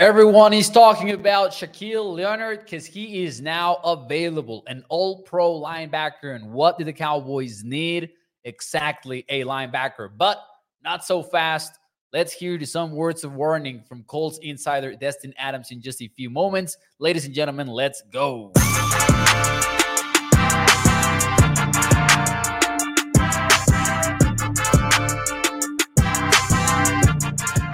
Everyone 0.00 0.54
is 0.54 0.70
talking 0.70 1.10
about 1.10 1.50
Shaquille 1.50 2.16
Leonard 2.16 2.60
because 2.60 2.86
he 2.86 3.22
is 3.22 3.42
now 3.42 3.80
available, 3.84 4.62
an 4.66 4.82
all 4.88 5.20
pro 5.24 5.52
linebacker. 5.60 6.34
And 6.34 6.54
what 6.54 6.78
do 6.78 6.84
the 6.84 6.92
Cowboys 6.94 7.62
need? 7.62 8.08
Exactly 8.44 9.26
a 9.28 9.44
linebacker, 9.44 10.08
but 10.16 10.42
not 10.82 11.04
so 11.04 11.22
fast. 11.22 11.74
Let's 12.14 12.32
hear 12.32 12.58
some 12.64 12.92
words 12.92 13.24
of 13.24 13.34
warning 13.34 13.84
from 13.86 14.04
Colts 14.04 14.38
insider 14.38 14.94
Destin 14.94 15.34
Adams 15.36 15.70
in 15.70 15.82
just 15.82 16.00
a 16.00 16.08
few 16.08 16.30
moments. 16.30 16.78
Ladies 16.98 17.26
and 17.26 17.34
gentlemen, 17.34 17.66
let's 17.66 18.00
go. 18.10 18.54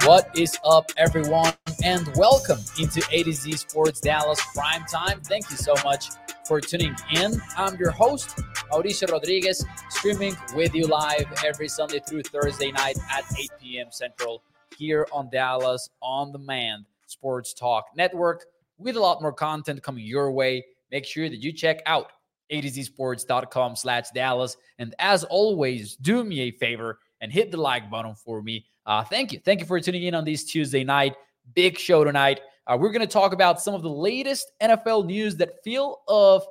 What 0.07 0.29
is 0.37 0.57
up, 0.63 0.89
everyone, 0.95 1.51
and 1.83 2.09
welcome 2.15 2.59
into 2.79 3.05
A 3.11 3.23
to 3.23 3.33
Z 3.33 3.57
Sports 3.57 3.99
Dallas 3.99 4.39
Prime 4.55 4.85
Time. 4.85 5.19
Thank 5.19 5.51
you 5.51 5.57
so 5.57 5.73
much 5.83 6.11
for 6.47 6.61
tuning 6.61 6.95
in. 7.11 7.41
I'm 7.57 7.75
your 7.75 7.91
host, 7.91 8.37
Mauricio 8.71 9.11
Rodriguez, 9.11 9.65
streaming 9.89 10.37
with 10.55 10.73
you 10.73 10.87
live 10.87 11.25
every 11.45 11.67
Sunday 11.67 11.99
through 11.99 12.23
Thursday 12.23 12.71
night 12.71 12.97
at 13.11 13.25
8 13.37 13.49
p.m. 13.59 13.87
Central 13.91 14.43
here 14.77 15.05
on 15.11 15.29
Dallas 15.29 15.89
On 16.01 16.31
Demand 16.31 16.85
Sports 17.07 17.53
Talk 17.53 17.87
Network 17.93 18.45
with 18.77 18.95
a 18.95 19.01
lot 19.01 19.21
more 19.21 19.33
content 19.33 19.83
coming 19.83 20.05
your 20.05 20.31
way. 20.31 20.63
Make 20.89 21.03
sure 21.03 21.27
that 21.27 21.43
you 21.43 21.51
check 21.51 21.81
out 21.85 22.13
atozsports.com 22.49 23.75
slash 23.75 24.05
Dallas. 24.11 24.55
And 24.79 24.95
as 24.99 25.25
always, 25.25 25.97
do 25.97 26.23
me 26.23 26.39
a 26.43 26.51
favor 26.51 26.99
and 27.19 27.29
hit 27.29 27.51
the 27.51 27.57
like 27.57 27.89
button 27.89 28.15
for 28.15 28.41
me 28.41 28.65
uh, 28.87 29.03
thank 29.03 29.33
you. 29.33 29.39
Thank 29.43 29.59
you 29.59 29.65
for 29.65 29.79
tuning 29.79 30.03
in 30.03 30.15
on 30.15 30.25
this 30.25 30.45
Tuesday 30.45 30.83
night. 30.83 31.15
Big 31.53 31.77
show 31.77 32.03
tonight. 32.03 32.39
Uh, 32.65 32.77
we're 32.79 32.91
going 32.91 33.01
to 33.01 33.07
talk 33.07 33.33
about 33.33 33.61
some 33.61 33.75
of 33.75 33.81
the 33.81 33.89
latest 33.89 34.51
NFL 34.61 35.05
news 35.05 35.35
that 35.35 35.61
feel 35.63 35.99
of 36.07 36.45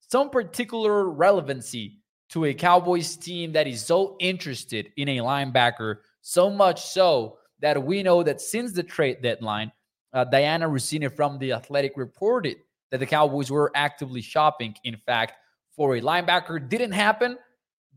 some 0.00 0.30
particular 0.30 1.08
relevancy 1.08 1.98
to 2.30 2.46
a 2.46 2.54
Cowboys 2.54 3.16
team 3.16 3.52
that 3.52 3.66
is 3.66 3.84
so 3.84 4.16
interested 4.20 4.90
in 4.96 5.08
a 5.10 5.18
linebacker, 5.18 5.98
so 6.22 6.48
much 6.48 6.82
so 6.82 7.38
that 7.60 7.82
we 7.82 8.02
know 8.02 8.22
that 8.22 8.40
since 8.40 8.72
the 8.72 8.82
trade 8.82 9.20
deadline, 9.22 9.70
uh, 10.12 10.24
Dianna 10.24 10.68
Russini 10.68 11.14
from 11.14 11.38
The 11.38 11.52
Athletic 11.52 11.92
reported 11.96 12.56
that 12.90 12.98
the 12.98 13.06
Cowboys 13.06 13.50
were 13.50 13.70
actively 13.74 14.22
shopping, 14.22 14.74
in 14.84 14.96
fact, 14.96 15.34
for 15.76 15.96
a 15.96 16.00
linebacker. 16.00 16.68
Didn't 16.68 16.92
happen, 16.92 17.36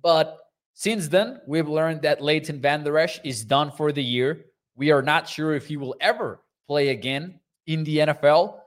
but 0.01 0.42
since 0.73 1.07
then, 1.07 1.39
we've 1.47 1.69
learned 1.69 2.01
that 2.01 2.21
Leighton 2.21 2.59
Vander 2.59 2.97
Esch 2.97 3.19
is 3.23 3.45
done 3.45 3.71
for 3.71 3.91
the 3.91 4.03
year. 4.03 4.45
We 4.75 4.91
are 4.91 5.03
not 5.03 5.29
sure 5.29 5.53
if 5.53 5.67
he 5.67 5.77
will 5.77 5.95
ever 6.01 6.41
play 6.67 6.89
again 6.89 7.39
in 7.67 7.83
the 7.83 7.99
NFL. 7.99 8.59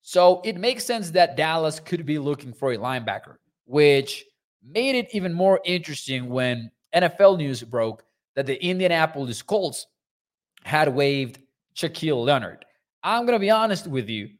So 0.00 0.40
it 0.44 0.56
makes 0.56 0.84
sense 0.84 1.10
that 1.10 1.36
Dallas 1.36 1.78
could 1.78 2.06
be 2.06 2.18
looking 2.18 2.54
for 2.54 2.72
a 2.72 2.78
linebacker, 2.78 3.36
which 3.66 4.24
made 4.66 4.94
it 4.94 5.08
even 5.12 5.32
more 5.34 5.60
interesting 5.64 6.30
when 6.30 6.70
NFL 6.94 7.36
news 7.36 7.62
broke 7.62 8.04
that 8.36 8.46
the 8.46 8.62
Indianapolis 8.64 9.42
Colts 9.42 9.86
had 10.64 10.94
waived 10.94 11.38
Shaquille 11.76 12.24
Leonard. 12.24 12.64
I'm 13.02 13.26
going 13.26 13.36
to 13.36 13.40
be 13.40 13.50
honest 13.50 13.86
with 13.86 14.08
you. 14.08 14.30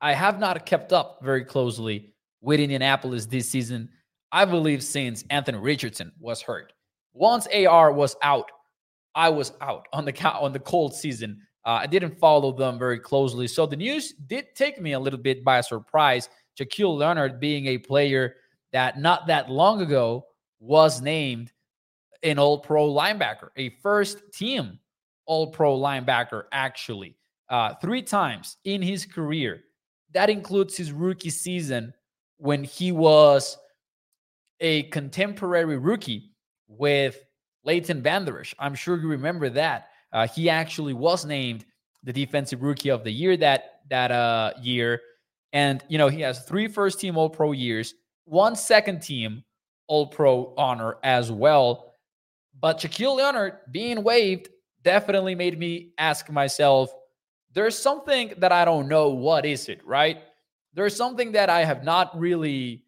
I 0.00 0.12
have 0.14 0.38
not 0.38 0.64
kept 0.64 0.92
up 0.92 1.18
very 1.22 1.44
closely 1.44 2.14
with 2.40 2.60
Indianapolis 2.60 3.26
this 3.26 3.48
season 3.48 3.88
I 4.32 4.44
believe, 4.44 4.82
since 4.82 5.24
Anthony 5.30 5.58
Richardson 5.58 6.12
was 6.20 6.42
hurt. 6.42 6.72
Once 7.12 7.48
AR 7.48 7.92
was 7.92 8.16
out, 8.22 8.50
I 9.14 9.28
was 9.28 9.52
out 9.60 9.86
on 9.92 10.04
the 10.04 10.28
on 10.30 10.52
the 10.52 10.58
cold 10.58 10.94
season. 10.94 11.40
Uh, 11.64 11.80
I 11.82 11.86
didn't 11.86 12.18
follow 12.18 12.52
them 12.52 12.78
very 12.78 12.98
closely, 12.98 13.48
so 13.48 13.66
the 13.66 13.76
news 13.76 14.14
did 14.26 14.54
take 14.54 14.80
me 14.80 14.92
a 14.92 15.00
little 15.00 15.18
bit 15.18 15.44
by 15.44 15.60
surprise. 15.60 16.28
Shaquille 16.58 16.96
Leonard 16.96 17.40
being 17.40 17.66
a 17.66 17.78
player 17.78 18.36
that 18.72 18.98
not 18.98 19.26
that 19.26 19.50
long 19.50 19.80
ago 19.80 20.26
was 20.60 21.00
named 21.00 21.52
an 22.22 22.38
All 22.38 22.58
Pro 22.58 22.88
linebacker, 22.88 23.48
a 23.56 23.70
first 23.82 24.18
team 24.32 24.78
All 25.26 25.50
Pro 25.50 25.78
linebacker, 25.78 26.44
actually, 26.52 27.16
uh, 27.48 27.74
three 27.80 28.02
times 28.02 28.56
in 28.64 28.82
his 28.82 29.04
career. 29.04 29.62
That 30.12 30.30
includes 30.30 30.76
his 30.76 30.92
rookie 30.92 31.30
season 31.30 31.92
when 32.38 32.64
he 32.64 32.92
was 32.92 33.58
a 34.60 34.84
contemporary 34.84 35.78
rookie 35.78 36.32
with 36.66 37.24
Leighton 37.64 38.02
Vander 38.02 38.40
Esch. 38.40 38.54
I'm 38.58 38.74
sure 38.74 39.00
you 39.00 39.08
remember 39.08 39.48
that. 39.50 39.88
Uh, 40.12 40.26
he 40.26 40.48
actually 40.48 40.94
was 40.94 41.24
named 41.24 41.64
the 42.02 42.12
defensive 42.12 42.62
rookie 42.62 42.90
of 42.90 43.04
the 43.04 43.12
year 43.12 43.36
that 43.36 43.80
that 43.90 44.10
uh, 44.10 44.52
year, 44.60 45.00
and 45.52 45.82
you 45.88 45.98
know 45.98 46.08
he 46.08 46.20
has 46.20 46.44
three 46.44 46.68
first 46.68 47.00
team 47.00 47.16
All 47.16 47.28
Pro 47.28 47.52
years, 47.52 47.94
one 48.24 48.56
second 48.56 49.00
team 49.00 49.44
All 49.86 50.06
Pro 50.06 50.54
honor 50.56 50.96
as 51.02 51.30
well. 51.30 51.94
But 52.60 52.78
Shaquille 52.78 53.16
Leonard 53.16 53.58
being 53.70 54.02
waived 54.02 54.48
definitely 54.82 55.34
made 55.34 55.58
me 55.58 55.92
ask 55.98 56.30
myself, 56.30 56.90
there's 57.52 57.76
something 57.78 58.32
that 58.38 58.52
I 58.52 58.64
don't 58.64 58.88
know. 58.88 59.10
What 59.10 59.44
is 59.44 59.68
it, 59.68 59.84
right? 59.86 60.18
There's 60.74 60.96
something 60.96 61.32
that 61.32 61.50
I 61.50 61.64
have 61.64 61.84
not 61.84 62.18
really 62.18 62.84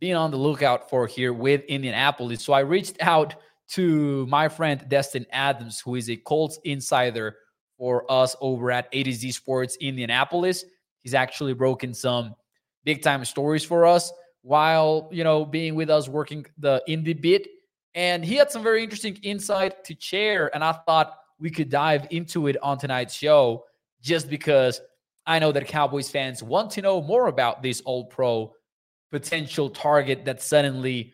being 0.00 0.14
on 0.14 0.30
the 0.30 0.36
lookout 0.36 0.88
for 0.88 1.06
here 1.06 1.32
with 1.32 1.62
Indianapolis. 1.64 2.44
So 2.44 2.52
I 2.52 2.60
reached 2.60 2.96
out 3.00 3.34
to 3.70 4.26
my 4.26 4.48
friend 4.48 4.84
Destin 4.88 5.26
Adams, 5.30 5.80
who 5.80 5.94
is 5.94 6.08
a 6.08 6.16
Colts 6.16 6.58
insider 6.64 7.36
for 7.76 8.10
us 8.10 8.34
over 8.40 8.70
at 8.70 8.88
A 8.92 9.02
to 9.02 9.12
Z 9.12 9.32
Sports 9.32 9.76
Indianapolis. 9.80 10.64
He's 11.02 11.14
actually 11.14 11.54
broken 11.54 11.94
some 11.94 12.34
big 12.84 13.02
time 13.02 13.24
stories 13.24 13.64
for 13.64 13.86
us 13.86 14.12
while 14.42 15.08
you 15.12 15.24
know 15.24 15.44
being 15.44 15.74
with 15.74 15.90
us 15.90 16.08
working 16.08 16.46
the 16.58 16.82
indie 16.88 17.20
bit. 17.20 17.46
And 17.94 18.24
he 18.24 18.36
had 18.36 18.50
some 18.50 18.62
very 18.62 18.82
interesting 18.82 19.16
insight 19.22 19.84
to 19.84 19.96
share. 19.98 20.54
And 20.54 20.62
I 20.62 20.72
thought 20.72 21.14
we 21.38 21.50
could 21.50 21.70
dive 21.70 22.06
into 22.10 22.46
it 22.46 22.56
on 22.62 22.78
tonight's 22.78 23.14
show 23.14 23.64
just 24.00 24.28
because 24.28 24.80
I 25.26 25.38
know 25.38 25.52
that 25.52 25.66
Cowboys 25.66 26.10
fans 26.10 26.42
want 26.42 26.70
to 26.72 26.82
know 26.82 27.02
more 27.02 27.26
about 27.26 27.62
this 27.62 27.80
All 27.82 28.06
Pro 28.06 28.52
potential 29.10 29.70
target 29.70 30.24
that 30.24 30.42
suddenly 30.42 31.12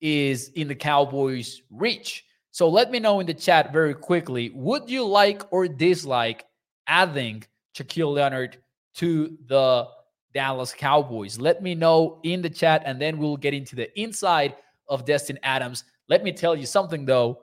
is 0.00 0.50
in 0.50 0.68
the 0.68 0.74
Cowboys' 0.74 1.62
reach. 1.70 2.24
So 2.50 2.68
let 2.68 2.90
me 2.90 2.98
know 2.98 3.20
in 3.20 3.26
the 3.26 3.34
chat 3.34 3.72
very 3.72 3.94
quickly 3.94 4.50
would 4.54 4.88
you 4.88 5.04
like 5.04 5.42
or 5.52 5.68
dislike 5.68 6.44
adding 6.86 7.44
Shaquille 7.76 8.14
Leonard 8.14 8.58
to 8.94 9.36
the 9.46 9.88
Dallas 10.32 10.72
Cowboys? 10.72 11.38
Let 11.38 11.62
me 11.62 11.74
know 11.74 12.20
in 12.24 12.42
the 12.42 12.50
chat 12.50 12.82
and 12.84 13.00
then 13.00 13.18
we'll 13.18 13.36
get 13.36 13.54
into 13.54 13.76
the 13.76 14.00
inside 14.00 14.56
of 14.88 15.04
Destin 15.04 15.38
Adams. 15.42 15.84
Let 16.08 16.24
me 16.24 16.32
tell 16.32 16.56
you 16.56 16.66
something 16.66 17.04
though. 17.04 17.42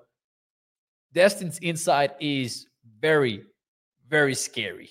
Destin's 1.14 1.60
inside 1.60 2.12
is 2.20 2.68
very, 3.00 3.44
very 4.10 4.36
scary. 4.36 4.90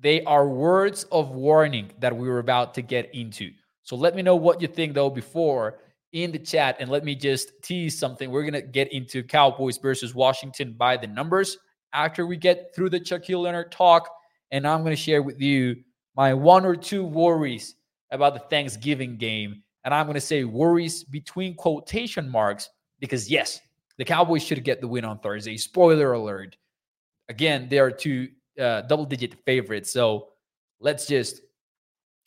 They 0.00 0.24
are 0.24 0.48
words 0.48 1.04
of 1.12 1.30
warning 1.30 1.92
that 2.00 2.16
we 2.16 2.28
were 2.28 2.38
about 2.38 2.74
to 2.74 2.82
get 2.82 3.14
into. 3.14 3.52
So 3.82 3.96
let 3.96 4.14
me 4.14 4.22
know 4.22 4.36
what 4.36 4.60
you 4.60 4.68
think 4.68 4.94
though 4.94 5.10
before 5.10 5.78
in 6.12 6.32
the 6.32 6.38
chat 6.38 6.76
and 6.80 6.90
let 6.90 7.04
me 7.04 7.14
just 7.14 7.52
tease 7.62 7.98
something. 7.98 8.30
We're 8.30 8.44
gonna 8.44 8.62
get 8.62 8.92
into 8.92 9.22
Cowboys 9.22 9.78
versus 9.78 10.14
Washington 10.14 10.72
by 10.72 10.96
the 10.96 11.06
numbers 11.06 11.58
after 11.92 12.26
we 12.26 12.36
get 12.36 12.74
through 12.74 12.90
the 12.90 13.00
Shaquille 13.00 13.42
Leonard 13.42 13.72
talk, 13.72 14.08
and 14.50 14.66
I'm 14.66 14.82
gonna 14.82 14.96
share 14.96 15.22
with 15.22 15.40
you 15.40 15.76
my 16.16 16.34
one 16.34 16.64
or 16.64 16.76
two 16.76 17.04
worries 17.04 17.76
about 18.10 18.34
the 18.34 18.40
Thanksgiving 18.40 19.16
game, 19.16 19.62
and 19.84 19.94
I'm 19.94 20.06
gonna 20.06 20.20
say 20.20 20.44
worries 20.44 21.04
between 21.04 21.54
quotation 21.54 22.28
marks 22.28 22.68
because 22.98 23.30
yes, 23.30 23.60
the 23.96 24.04
Cowboys 24.04 24.42
should 24.42 24.62
get 24.64 24.80
the 24.80 24.88
win 24.88 25.04
on 25.04 25.18
Thursday. 25.20 25.56
Spoiler 25.56 26.12
alert! 26.12 26.56
Again, 27.28 27.68
they 27.68 27.78
are 27.78 27.90
two 27.90 28.28
uh, 28.60 28.82
double-digit 28.82 29.44
favorites, 29.44 29.92
so 29.92 30.30
let's 30.80 31.06
just 31.06 31.42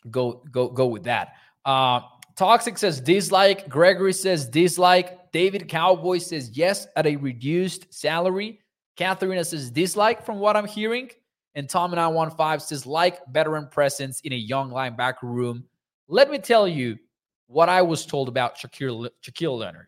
go 0.09 0.43
go 0.51 0.69
go 0.69 0.87
with 0.87 1.03
that. 1.03 1.33
Uh, 1.65 2.01
Toxic 2.35 2.77
says 2.77 2.99
dislike. 2.99 3.69
Gregory 3.69 4.13
says 4.13 4.47
dislike. 4.47 5.31
David 5.31 5.67
Cowboy 5.67 6.17
says 6.17 6.51
yes 6.53 6.87
at 6.95 7.05
a 7.05 7.15
reduced 7.15 7.93
salary. 7.93 8.59
Katharina 8.97 9.43
says 9.43 9.71
dislike 9.71 10.25
from 10.25 10.39
what 10.39 10.55
I'm 10.55 10.67
hearing. 10.67 11.09
And 11.55 11.69
Tom 11.69 11.91
and 11.91 11.99
I 11.99 12.07
one 12.07 12.31
five 12.31 12.61
says 12.61 12.85
like 12.85 13.19
veteran 13.31 13.67
presence 13.67 14.21
in 14.21 14.33
a 14.33 14.37
young 14.37 14.71
linebacker 14.71 15.23
room. 15.23 15.65
Let 16.07 16.29
me 16.29 16.39
tell 16.39 16.67
you 16.67 16.97
what 17.47 17.69
I 17.69 17.81
was 17.81 18.05
told 18.05 18.27
about 18.27 18.57
Shaquille, 18.57 19.09
Shaquille 19.23 19.57
Leonard. 19.57 19.87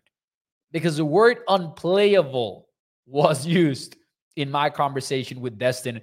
Because 0.71 0.97
the 0.97 1.05
word 1.05 1.39
unplayable 1.47 2.69
was 3.07 3.45
used 3.47 3.97
in 4.35 4.51
my 4.51 4.69
conversation 4.69 5.39
with 5.39 5.57
Destin. 5.57 6.01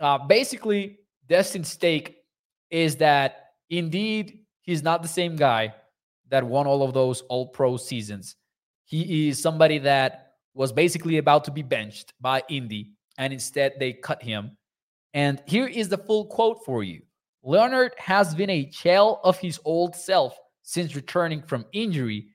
Uh, 0.00 0.18
basically, 0.18 0.98
Destin's 1.28 1.76
take 1.76 2.16
is 2.70 2.96
that 2.96 3.52
indeed 3.70 4.43
he's 4.64 4.82
not 4.82 5.02
the 5.02 5.08
same 5.08 5.36
guy 5.36 5.74
that 6.30 6.44
won 6.44 6.66
all 6.66 6.82
of 6.82 6.92
those 6.92 7.20
all 7.22 7.48
pro 7.48 7.76
seasons. 7.76 8.36
He 8.84 9.28
is 9.28 9.40
somebody 9.40 9.78
that 9.78 10.32
was 10.54 10.72
basically 10.72 11.18
about 11.18 11.44
to 11.44 11.50
be 11.50 11.62
benched 11.62 12.12
by 12.20 12.42
Indy, 12.48 12.92
and 13.18 13.32
instead 13.32 13.74
they 13.78 13.92
cut 13.92 14.22
him. 14.22 14.56
And 15.12 15.42
here 15.46 15.66
is 15.66 15.88
the 15.88 15.98
full 15.98 16.26
quote 16.26 16.64
for 16.64 16.82
you 16.82 17.02
Leonard 17.42 17.92
has 17.98 18.34
been 18.34 18.50
a 18.50 18.70
shell 18.70 19.20
of 19.22 19.38
his 19.38 19.60
old 19.64 19.94
self 19.94 20.36
since 20.62 20.96
returning 20.96 21.42
from 21.42 21.66
injury. 21.72 22.28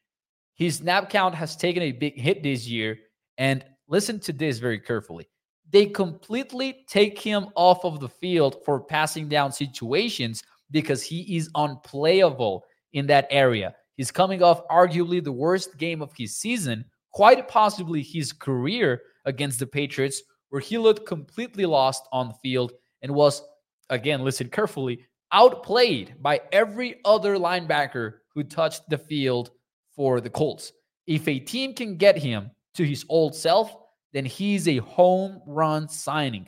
His 0.55 0.75
snap 0.77 1.09
count 1.09 1.35
has 1.35 1.55
taken 1.55 1.83
a 1.83 1.91
big 1.91 2.17
hit 2.17 2.43
this 2.43 2.67
year. 2.67 2.97
And 3.37 3.63
listen 3.87 4.19
to 4.21 4.33
this 4.33 4.59
very 4.59 4.79
carefully. 4.79 5.27
They 5.71 5.85
completely 5.85 6.85
take 6.87 7.19
him 7.19 7.47
off 7.55 7.85
of 7.85 7.99
the 7.99 8.09
field 8.09 8.57
for 8.65 8.81
passing 8.81 9.29
down 9.29 9.51
situations 9.51 10.43
because 10.71 11.03
he 11.03 11.35
is 11.35 11.49
unplayable 11.55 12.63
in 12.93 13.07
that 13.07 13.27
area. 13.29 13.75
He's 13.97 14.11
coming 14.11 14.41
off 14.41 14.67
arguably 14.67 15.23
the 15.23 15.31
worst 15.31 15.77
game 15.77 16.01
of 16.01 16.13
his 16.17 16.37
season, 16.37 16.85
quite 17.11 17.47
possibly 17.47 18.01
his 18.01 18.31
career 18.31 19.01
against 19.25 19.59
the 19.59 19.67
Patriots, 19.67 20.21
where 20.49 20.61
he 20.61 20.77
looked 20.77 21.05
completely 21.05 21.65
lost 21.65 22.03
on 22.11 22.29
the 22.29 22.35
field 22.35 22.71
and 23.01 23.13
was, 23.13 23.43
again, 23.89 24.23
listen 24.23 24.49
carefully, 24.49 25.05
outplayed 25.31 26.15
by 26.21 26.41
every 26.51 26.95
other 27.05 27.35
linebacker 27.35 28.13
who 28.33 28.43
touched 28.43 28.89
the 28.89 28.97
field 28.97 29.51
for 29.95 30.21
the 30.21 30.29
Colts. 30.29 30.71
If 31.07 31.27
a 31.27 31.39
team 31.39 31.73
can 31.73 31.97
get 31.97 32.17
him 32.17 32.51
to 32.75 32.85
his 32.85 33.05
old 33.09 33.35
self, 33.35 33.75
then 34.13 34.25
he's 34.25 34.67
a 34.67 34.77
home 34.77 35.41
run 35.45 35.87
signing. 35.87 36.47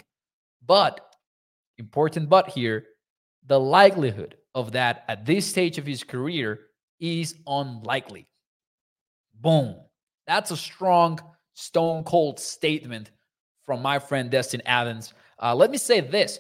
But, 0.66 1.02
important 1.78 2.30
but 2.30 2.50
here, 2.50 2.86
the 3.52 3.60
likelihood 3.60 4.38
of 4.56 4.72
that 4.72 5.04
at 5.10 5.26
this 5.26 5.46
stage 5.46 5.78
of 5.78 5.86
his 5.86 6.06
career 6.06 6.62
is 7.02 7.36
unlikely. 7.46 8.26
Boom. 9.42 9.76
That's 10.26 10.52
a 10.52 10.58
strong, 10.58 11.20
stone 11.54 12.06
cold 12.06 12.40
statement 12.40 13.12
from 13.66 13.82
my 13.82 14.00
friend 14.00 14.32
Destin 14.32 14.62
Evans. 14.66 15.14
Uh, 15.38 15.54
let 15.54 15.70
me 15.70 15.78
say 15.78 16.00
this. 16.00 16.40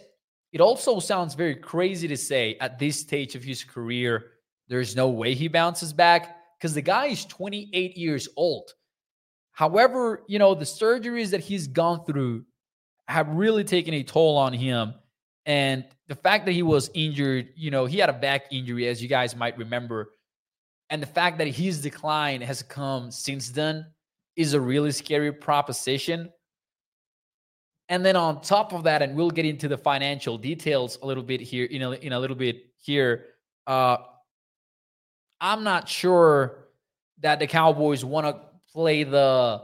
It 0.53 0.61
also 0.61 1.01
sounds 1.01 1.35
very 1.35 1.55
crazy 1.55 2.07
to 2.07 2.15
say 2.15 2.55
at 2.61 2.79
this 2.79 2.97
stage 2.97 3.35
of 3.35 3.43
his 3.43 3.61
career, 3.65 4.27
there's 4.69 4.95
no 4.95 5.09
way 5.09 5.33
he 5.33 5.49
bounces 5.49 5.91
back 5.91 6.37
because 6.57 6.73
the 6.73 6.81
guy 6.81 7.07
is 7.07 7.25
28 7.25 7.97
years 7.97 8.29
old. 8.37 8.71
However, 9.51 10.23
you 10.29 10.39
know, 10.39 10.55
the 10.55 10.63
surgeries 10.63 11.31
that 11.31 11.41
he's 11.41 11.67
gone 11.67 12.05
through 12.05 12.45
have 13.09 13.27
really 13.27 13.65
taken 13.65 13.93
a 13.95 14.03
toll 14.03 14.37
on 14.37 14.53
him. 14.53 14.93
And 15.45 15.85
the 16.07 16.15
fact 16.15 16.45
that 16.45 16.51
he 16.51 16.61
was 16.61 16.91
injured, 16.93 17.49
you 17.55 17.71
know, 17.71 17.85
he 17.85 17.97
had 17.97 18.09
a 18.09 18.13
back 18.13 18.45
injury, 18.51 18.87
as 18.87 19.01
you 19.01 19.07
guys 19.07 19.35
might 19.35 19.57
remember, 19.57 20.11
and 20.89 21.01
the 21.01 21.07
fact 21.07 21.37
that 21.37 21.47
his 21.47 21.81
decline 21.81 22.41
has 22.41 22.61
come 22.61 23.11
since 23.11 23.49
then 23.49 23.87
is 24.35 24.53
a 24.53 24.59
really 24.59 24.91
scary 24.91 25.31
proposition. 25.31 26.29
And 27.89 28.05
then 28.05 28.15
on 28.15 28.41
top 28.41 28.73
of 28.73 28.83
that, 28.83 29.01
and 29.01 29.15
we'll 29.15 29.31
get 29.31 29.45
into 29.45 29.67
the 29.67 29.77
financial 29.77 30.37
details 30.37 30.97
a 31.01 31.05
little 31.05 31.23
bit 31.23 31.41
here, 31.41 31.65
in 31.65 31.81
a, 31.81 31.91
in 31.91 32.13
a 32.13 32.19
little 32.19 32.35
bit 32.35 32.65
here. 32.77 33.25
Uh, 33.65 33.97
I'm 35.39 35.63
not 35.63 35.89
sure 35.89 36.67
that 37.21 37.39
the 37.39 37.47
Cowboys 37.47 38.05
want 38.05 38.27
to 38.27 38.41
play 38.71 39.03
the 39.03 39.63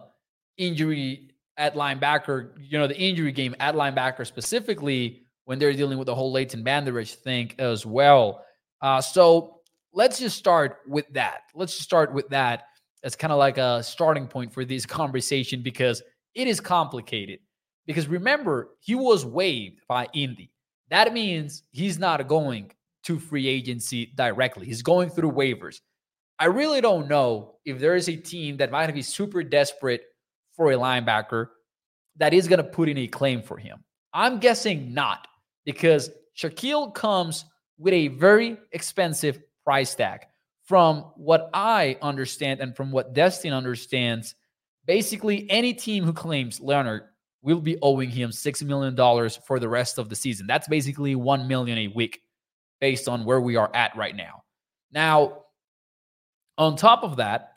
injury 0.57 1.31
at 1.57 1.75
linebacker, 1.75 2.51
you 2.59 2.77
know, 2.77 2.87
the 2.87 2.97
injury 2.97 3.31
game 3.31 3.55
at 3.59 3.75
linebacker 3.75 4.25
specifically 4.25 5.26
when 5.47 5.59
they're 5.59 5.71
dealing 5.71 5.97
with 5.97 6.07
the 6.07 6.13
whole 6.13 6.33
Leighton 6.33 6.61
Vander 6.61 6.99
Esch 6.99 7.15
thing 7.15 7.53
as 7.57 7.85
well. 7.85 8.43
Uh, 8.81 8.99
so 8.99 9.61
let's 9.93 10.19
just 10.19 10.37
start 10.37 10.79
with 10.85 11.07
that. 11.13 11.43
Let's 11.55 11.71
just 11.71 11.85
start 11.85 12.13
with 12.13 12.27
that 12.29 12.63
as 13.01 13.15
kind 13.15 13.31
of 13.31 13.39
like 13.39 13.57
a 13.57 13.81
starting 13.81 14.27
point 14.27 14.53
for 14.53 14.65
this 14.65 14.85
conversation 14.99 15.63
because 15.63 16.03
it 16.35 16.49
is 16.49 16.59
complicated. 16.59 17.39
Because 17.85 18.09
remember, 18.09 18.71
he 18.81 18.93
was 18.93 19.25
waived 19.25 19.79
by 19.87 20.09
Indy. 20.13 20.51
That 20.89 21.13
means 21.13 21.63
he's 21.71 21.97
not 21.97 22.27
going 22.27 22.71
to 23.05 23.17
free 23.17 23.47
agency 23.47 24.11
directly. 24.17 24.65
He's 24.65 24.81
going 24.81 25.09
through 25.09 25.31
waivers. 25.31 25.79
I 26.39 26.47
really 26.47 26.81
don't 26.81 27.07
know 27.07 27.55
if 27.63 27.79
there 27.79 27.95
is 27.95 28.09
a 28.09 28.17
team 28.17 28.57
that 28.57 28.69
might 28.69 28.93
be 28.93 29.01
super 29.01 29.43
desperate 29.43 30.01
for 30.57 30.73
a 30.73 30.75
linebacker 30.75 31.47
that 32.17 32.33
is 32.33 32.49
going 32.49 32.57
to 32.57 32.69
put 32.69 32.89
in 32.89 32.97
a 32.97 33.07
claim 33.07 33.41
for 33.41 33.57
him. 33.57 33.85
I'm 34.13 34.39
guessing 34.39 34.93
not 34.93 35.25
because 35.67 36.09
Shaquille 36.35 36.93
comes 36.93 37.43
with 37.77 37.93
a 37.93 38.07
very 38.07 38.57
expensive 38.71 39.39
price 39.65 39.93
tag. 39.93 40.21
From 40.63 41.11
what 41.15 41.49
I 41.53 41.97
understand 42.01 42.61
and 42.61 42.75
from 42.75 42.89
what 42.89 43.13
Destin 43.13 43.53
understands, 43.53 44.33
basically 44.85 45.45
any 45.49 45.73
team 45.73 46.05
who 46.05 46.13
claims 46.13 46.61
Leonard 46.61 47.03
will 47.41 47.59
be 47.59 47.77
owing 47.81 48.09
him 48.09 48.29
$6 48.29 48.63
million 48.63 48.95
for 49.45 49.59
the 49.59 49.67
rest 49.67 49.97
of 49.97 50.07
the 50.09 50.15
season. 50.15 50.47
That's 50.47 50.69
basically 50.69 51.15
1 51.15 51.47
million 51.47 51.77
a 51.77 51.87
week 51.89 52.21
based 52.79 53.09
on 53.09 53.25
where 53.25 53.41
we 53.41 53.57
are 53.57 53.69
at 53.73 53.95
right 53.95 54.15
now. 54.15 54.43
Now, 54.91 55.43
on 56.57 56.77
top 56.77 57.03
of 57.03 57.17
that, 57.17 57.53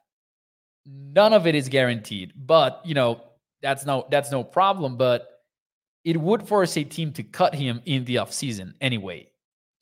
none 0.84 1.32
of 1.32 1.46
it 1.46 1.54
is 1.54 1.68
guaranteed, 1.68 2.32
but 2.36 2.80
you 2.84 2.94
know, 2.94 3.22
that's 3.62 3.84
no 3.86 4.06
that's 4.10 4.30
no 4.30 4.42
problem, 4.42 4.96
but 4.96 5.29
it 6.04 6.16
would 6.16 6.46
force 6.46 6.76
a 6.76 6.84
team 6.84 7.12
to 7.12 7.22
cut 7.22 7.54
him 7.54 7.82
in 7.84 8.04
the 8.04 8.16
offseason 8.16 8.72
anyway 8.80 9.30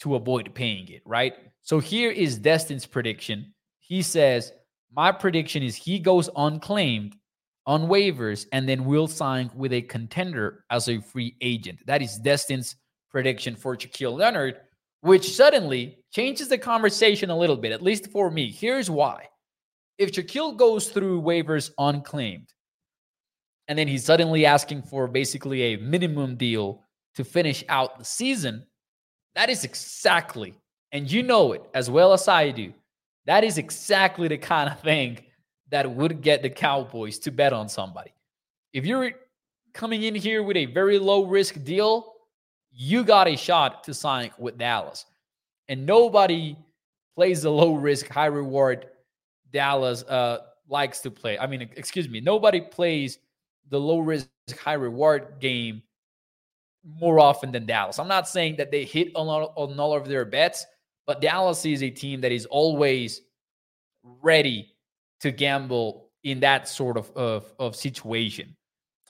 to 0.01 0.15
avoid 0.15 0.55
paying 0.55 0.89
it, 0.89 1.03
right? 1.05 1.35
So 1.63 1.79
here 1.79 2.11
is 2.11 2.39
Destin's 2.39 2.87
prediction. 2.87 3.53
He 3.81 4.03
says, 4.03 4.53
My 4.95 5.13
prediction 5.13 5.63
is 5.63 5.77
he 5.77 5.99
goes 5.99 6.31
unclaimed 6.37 7.17
on 7.67 7.89
waivers 7.89 8.47
and 8.53 8.69
then 8.69 8.85
will 8.85 9.07
sign 9.07 9.51
with 9.55 9.73
a 9.73 9.83
contender 9.83 10.65
as 10.71 10.89
a 10.89 11.01
free 11.01 11.37
agent. 11.41 11.81
That 11.87 12.03
is 12.03 12.19
Destin's 12.19 12.77
prediction 13.11 13.57
for 13.57 13.77
Shaquille 13.77 14.19
Leonard, 14.19 14.57
which 15.03 15.35
suddenly 15.35 15.99
changes 16.11 16.49
the 16.49 16.59
conversation 16.59 17.31
a 17.31 17.37
little 17.37 17.57
bit, 17.57 17.73
at 17.73 17.83
least 17.83 18.11
for 18.11 18.31
me. 18.31 18.51
Here's 18.51 18.91
why. 18.91 19.27
If 19.99 20.13
Shaquille 20.13 20.57
goes 20.57 20.89
through 20.89 21.23
waivers 21.23 21.71
unclaimed, 21.79 22.49
and 23.69 23.79
then 23.79 23.87
he's 23.87 24.05
suddenly 24.05 24.47
asking 24.47 24.83
for 24.83 25.07
basically 25.07 25.63
a 25.63 25.77
minimum 25.77 26.37
deal 26.37 26.83
to 27.15 27.25
finish 27.25 27.65
out 27.69 27.99
the 27.99 28.05
season, 28.05 28.67
that 29.35 29.51
is 29.51 29.65
exactly 29.65 30.55
and 30.93 31.11
you 31.11 31.23
know 31.23 31.53
it 31.53 31.63
as 31.75 31.91
well 31.91 32.13
as 32.13 32.29
I 32.29 32.51
do, 32.51 32.73
that 33.27 33.45
is 33.45 33.59
exactly 33.59 34.29
the 34.29 34.39
kind 34.39 34.71
of 34.71 34.81
thing 34.81 35.19
that 35.71 35.91
would 35.91 36.23
get 36.23 36.43
the 36.43 36.51
Cowboys 36.51 37.19
to 37.21 37.31
bet 37.31 37.53
on 37.53 37.69
somebody. 37.69 38.13
If 38.73 38.87
you're 38.87 39.13
coming 39.75 40.05
in 40.05 40.15
here 40.15 40.43
with 40.43 40.57
a 40.57 40.67
very 40.67 40.99
low 40.99 41.25
risk 41.25 41.63
deal, 41.63 42.15
you 42.73 43.05
got 43.05 43.29
a 43.29 43.37
shot 43.37 43.85
to 43.85 43.95
sign 43.95 44.31
with 44.39 44.57
Dallas. 44.57 45.05
And 45.69 45.85
nobody 45.85 46.57
plays 47.15 47.43
the 47.43 47.51
low 47.51 47.75
risk, 47.75 48.09
high 48.09 48.27
reward 48.27 48.87
Dallas 49.53 50.03
uh, 50.05 50.39
likes 50.69 51.01
to 51.01 51.11
play. 51.11 51.39
I 51.39 51.47
mean, 51.47 51.69
excuse 51.77 52.09
me, 52.09 52.21
nobody 52.21 52.61
plays 52.61 53.19
the 53.71 53.81
low 53.81 53.99
risk, 53.99 54.29
high 54.63 54.75
reward 54.75 55.37
game 55.41 55.83
more 56.85 57.21
often 57.21 57.53
than 57.53 57.67
Dallas. 57.67 57.99
I'm 57.99 58.09
not 58.09 58.29
saying 58.29 58.57
that 58.57 58.71
they 58.71 58.85
hit 58.85 59.09
on 59.15 59.29
all, 59.29 59.53
on 59.57 59.79
all 59.79 59.95
of 59.95 60.09
their 60.09 60.25
bets, 60.25 60.65
but 61.07 61.21
Dallas 61.21 61.65
is 61.67 61.83
a 61.83 61.91
team 61.91 62.21
that 62.23 62.33
is 62.33 62.47
always 62.47 63.23
ready 64.03 64.75
to 65.21 65.31
gamble 65.31 66.11
in 66.25 66.41
that 66.41 66.69
sort 66.69 66.97
of, 66.97 67.11
of, 67.17 67.53
of 67.59 67.77
situation. 67.77 68.57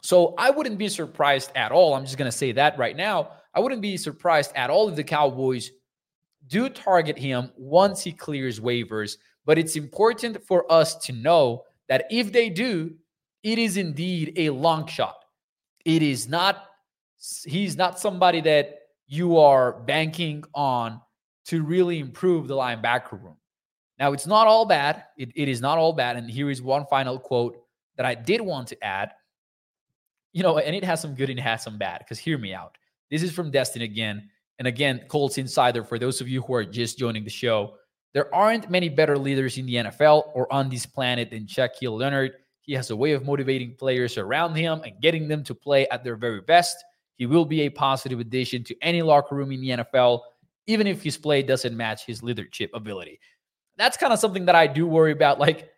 So 0.03 0.35
I 0.39 0.51
wouldn't 0.51 0.79
be 0.79 0.89
surprised 0.89 1.53
at 1.55 1.73
all. 1.73 1.95
I'm 1.95 2.05
just 2.05 2.19
going 2.19 2.31
to 2.31 2.37
say 2.37 2.53
that 2.53 2.79
right 2.79 2.97
now. 2.97 3.31
I 3.55 3.61
wouldn't 3.61 3.83
be 3.83 3.97
surprised 3.97 4.53
at 4.55 4.71
all 4.71 4.89
if 4.89 4.97
the 4.97 5.05
Cowboys 5.05 5.71
do 6.47 6.69
target 6.69 7.19
him 7.19 7.51
once 7.57 8.03
he 8.03 8.13
clears 8.13 8.61
waivers. 8.61 9.17
But 9.45 9.59
it's 9.59 9.77
important 9.77 10.43
for 10.47 10.71
us 10.71 10.95
to 11.07 11.13
know 11.13 11.65
that 11.89 12.07
if 12.11 12.33
they 12.33 12.49
do, 12.49 12.95
it 13.43 13.59
is 13.59 13.77
indeed 13.77 14.33
a 14.37 14.51
long 14.51 14.87
shot. 14.87 15.25
It 15.85 16.03
is 16.03 16.29
not, 16.29 16.65
he's 17.45 17.77
not 17.77 17.99
somebody 17.99 18.41
that 18.43 18.81
you 19.07 19.39
are 19.39 19.73
banking 19.73 20.45
on 20.55 21.01
to 21.47 21.63
really 21.63 21.99
improve 21.99 22.47
the 22.47 22.55
linebacker 22.55 23.13
room. 23.13 23.37
Now, 23.99 24.13
it's 24.13 24.27
not 24.27 24.47
all 24.47 24.67
bad. 24.67 25.05
It, 25.17 25.31
it 25.35 25.49
is 25.49 25.61
not 25.61 25.79
all 25.79 25.93
bad. 25.93 26.17
And 26.17 26.31
here 26.31 26.51
is 26.51 26.61
one 26.63 26.87
final 26.87 27.19
quote 27.19 27.57
that 27.97 28.07
I 28.07 28.15
did 28.15 28.41
want 28.41 28.69
to 28.69 28.85
add. 28.85 29.13
you 30.33 30.43
know, 30.43 30.59
and 30.59 30.77
it 30.77 30.85
has 30.85 31.01
some 31.01 31.15
good 31.15 31.31
and 31.31 31.39
it 31.39 31.43
has 31.43 31.63
some 31.63 31.79
bad. 31.79 32.01
Because 32.01 32.19
hear 32.19 32.39
me 32.39 32.55
out. 32.55 32.77
This 33.11 33.23
is 33.23 33.33
from 33.33 33.51
Destin 33.51 33.83
again. 33.83 34.29
And 34.59 34.69
again, 34.69 35.05
Colts 35.09 35.39
Insider, 35.39 35.85
for 35.85 35.99
those 35.99 36.21
of 36.21 36.29
you 36.29 36.43
who 36.43 36.55
are 36.55 36.65
just 36.65 36.99
joining 36.99 37.25
the 37.25 37.31
show, 37.31 37.75
there 38.13 38.33
aren't 38.35 38.71
many 38.71 38.89
better 38.89 39.17
leaders 39.17 39.59
in 39.59 39.67
the 39.67 39.75
NFL 39.75 40.31
or 40.35 40.53
on 40.53 40.69
this 40.69 40.87
planet 40.87 41.31
than 41.31 41.47
Shaquille 41.47 41.99
Leonard. 41.99 42.33
He 42.69 42.75
has 42.75 42.91
a 42.91 42.97
way 42.97 43.13
of 43.13 43.25
motivating 43.25 43.77
players 43.77 44.19
around 44.19 44.55
him 44.55 44.83
and 44.85 45.01
getting 45.01 45.27
them 45.27 45.43
to 45.45 45.55
play 45.55 45.89
at 45.89 46.05
their 46.05 46.17
very 46.17 46.43
best. 46.43 46.77
He 47.17 47.25
will 47.25 47.47
be 47.47 47.63
a 47.63 47.71
positive 47.71 48.21
addition 48.21 48.63
to 48.65 48.77
any 48.83 49.01
locker 49.01 49.35
room 49.35 49.53
in 49.53 49.63
the 49.63 49.71
NFL, 49.71 50.21
even 50.67 50.87
if 50.87 51.03
his 51.03 51.17
play 51.17 51.43
doesn't 51.43 51.75
match 51.75 52.05
his 52.05 52.23
leadership 52.23 52.71
ability. 52.75 53.21
That's 53.79 53.97
kind 53.97 54.13
of 54.13 54.19
something 54.19 54.45
that 54.45 54.55
I 54.55 54.67
do 54.67 54.87
worry 54.87 55.13
about. 55.13 55.39
Like, 55.39 55.71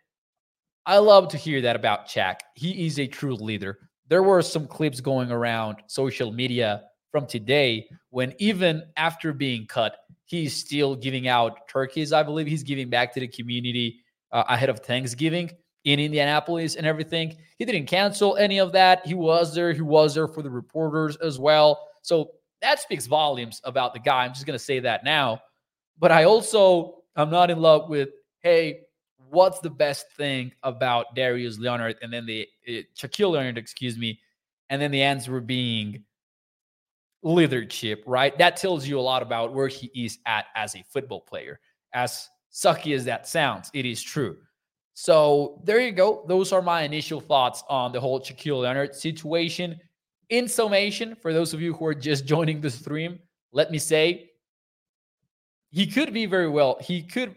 I 0.85 0.97
love 0.97 1.29
to 1.29 1.37
hear 1.37 1.61
that 1.61 1.77
about 1.77 2.09
Shaq. 2.09 2.39
He 2.55 2.85
is 2.85 2.99
a 2.99 3.07
true 3.07 3.35
leader. 3.35 3.79
There 4.09 4.21
were 4.21 4.41
some 4.41 4.67
clips 4.67 4.99
going 4.99 5.31
around 5.31 5.77
social 5.87 6.33
media 6.33 6.83
from 7.09 7.25
today 7.25 7.87
when 8.09 8.33
even 8.37 8.83
after 8.97 9.31
being 9.31 9.65
cut, 9.65 9.95
he's 10.25 10.53
still 10.53 10.97
giving 10.97 11.29
out 11.29 11.69
turkeys. 11.69 12.11
I 12.11 12.23
believe 12.23 12.47
he's 12.47 12.63
giving 12.63 12.89
back 12.89 13.13
to 13.13 13.21
the 13.21 13.29
community 13.29 14.01
uh, 14.33 14.43
ahead 14.49 14.67
of 14.67 14.79
Thanksgiving 14.79 15.51
in 15.85 15.99
Indianapolis 15.99 16.75
and 16.75 16.85
everything. 16.85 17.35
He 17.57 17.65
didn't 17.65 17.87
cancel 17.87 18.37
any 18.37 18.59
of 18.59 18.71
that. 18.73 19.05
He 19.05 19.13
was 19.13 19.53
there. 19.53 19.73
He 19.73 19.81
was 19.81 20.13
there 20.15 20.27
for 20.27 20.41
the 20.41 20.49
reporters 20.49 21.15
as 21.17 21.39
well. 21.39 21.87
So 22.01 22.31
that 22.61 22.79
speaks 22.79 23.07
volumes 23.07 23.61
about 23.63 23.93
the 23.93 23.99
guy. 23.99 24.23
I'm 24.25 24.33
just 24.33 24.45
going 24.45 24.57
to 24.57 24.63
say 24.63 24.79
that 24.79 25.03
now. 25.03 25.41
But 25.99 26.11
I 26.11 26.25
also, 26.25 27.03
I'm 27.15 27.29
not 27.29 27.49
in 27.49 27.59
love 27.59 27.89
with, 27.89 28.09
hey, 28.41 28.81
what's 29.29 29.59
the 29.59 29.69
best 29.69 30.11
thing 30.17 30.51
about 30.63 31.15
Darius 31.15 31.59
Leonard? 31.59 31.97
And 32.01 32.11
then 32.11 32.25
the 32.25 32.47
uh, 32.67 32.71
Shaquille 32.97 33.31
Leonard, 33.31 33.57
excuse 33.57 33.97
me. 33.97 34.19
And 34.69 34.81
then 34.81 34.91
the 34.91 35.01
answer 35.01 35.39
being 35.41 36.03
leadership, 37.23 38.03
right? 38.05 38.37
That 38.37 38.57
tells 38.57 38.87
you 38.87 38.99
a 38.99 39.01
lot 39.01 39.21
about 39.21 39.53
where 39.53 39.67
he 39.67 39.91
is 39.95 40.19
at 40.25 40.45
as 40.55 40.75
a 40.75 40.83
football 40.89 41.21
player. 41.21 41.59
As 41.93 42.29
sucky 42.51 42.95
as 42.95 43.05
that 43.05 43.27
sounds, 43.27 43.69
it 43.73 43.85
is 43.85 44.01
true. 44.01 44.37
So 45.01 45.59
there 45.63 45.79
you 45.79 45.91
go. 45.91 46.23
Those 46.27 46.51
are 46.51 46.61
my 46.61 46.83
initial 46.83 47.19
thoughts 47.19 47.63
on 47.67 47.91
the 47.91 47.99
whole 47.99 48.19
Shaquille 48.19 48.61
Leonard 48.61 48.93
situation. 48.93 49.79
In 50.29 50.47
summation, 50.47 51.15
for 51.15 51.33
those 51.33 51.55
of 51.55 51.59
you 51.59 51.73
who 51.73 51.87
are 51.87 51.95
just 51.95 52.23
joining 52.33 52.61
the 52.61 52.69
stream, 52.69 53.17
let 53.51 53.71
me 53.71 53.79
say 53.79 54.29
he 55.71 55.87
could 55.87 56.13
be 56.13 56.27
very 56.27 56.47
well, 56.47 56.77
he 56.79 57.01
could, 57.01 57.35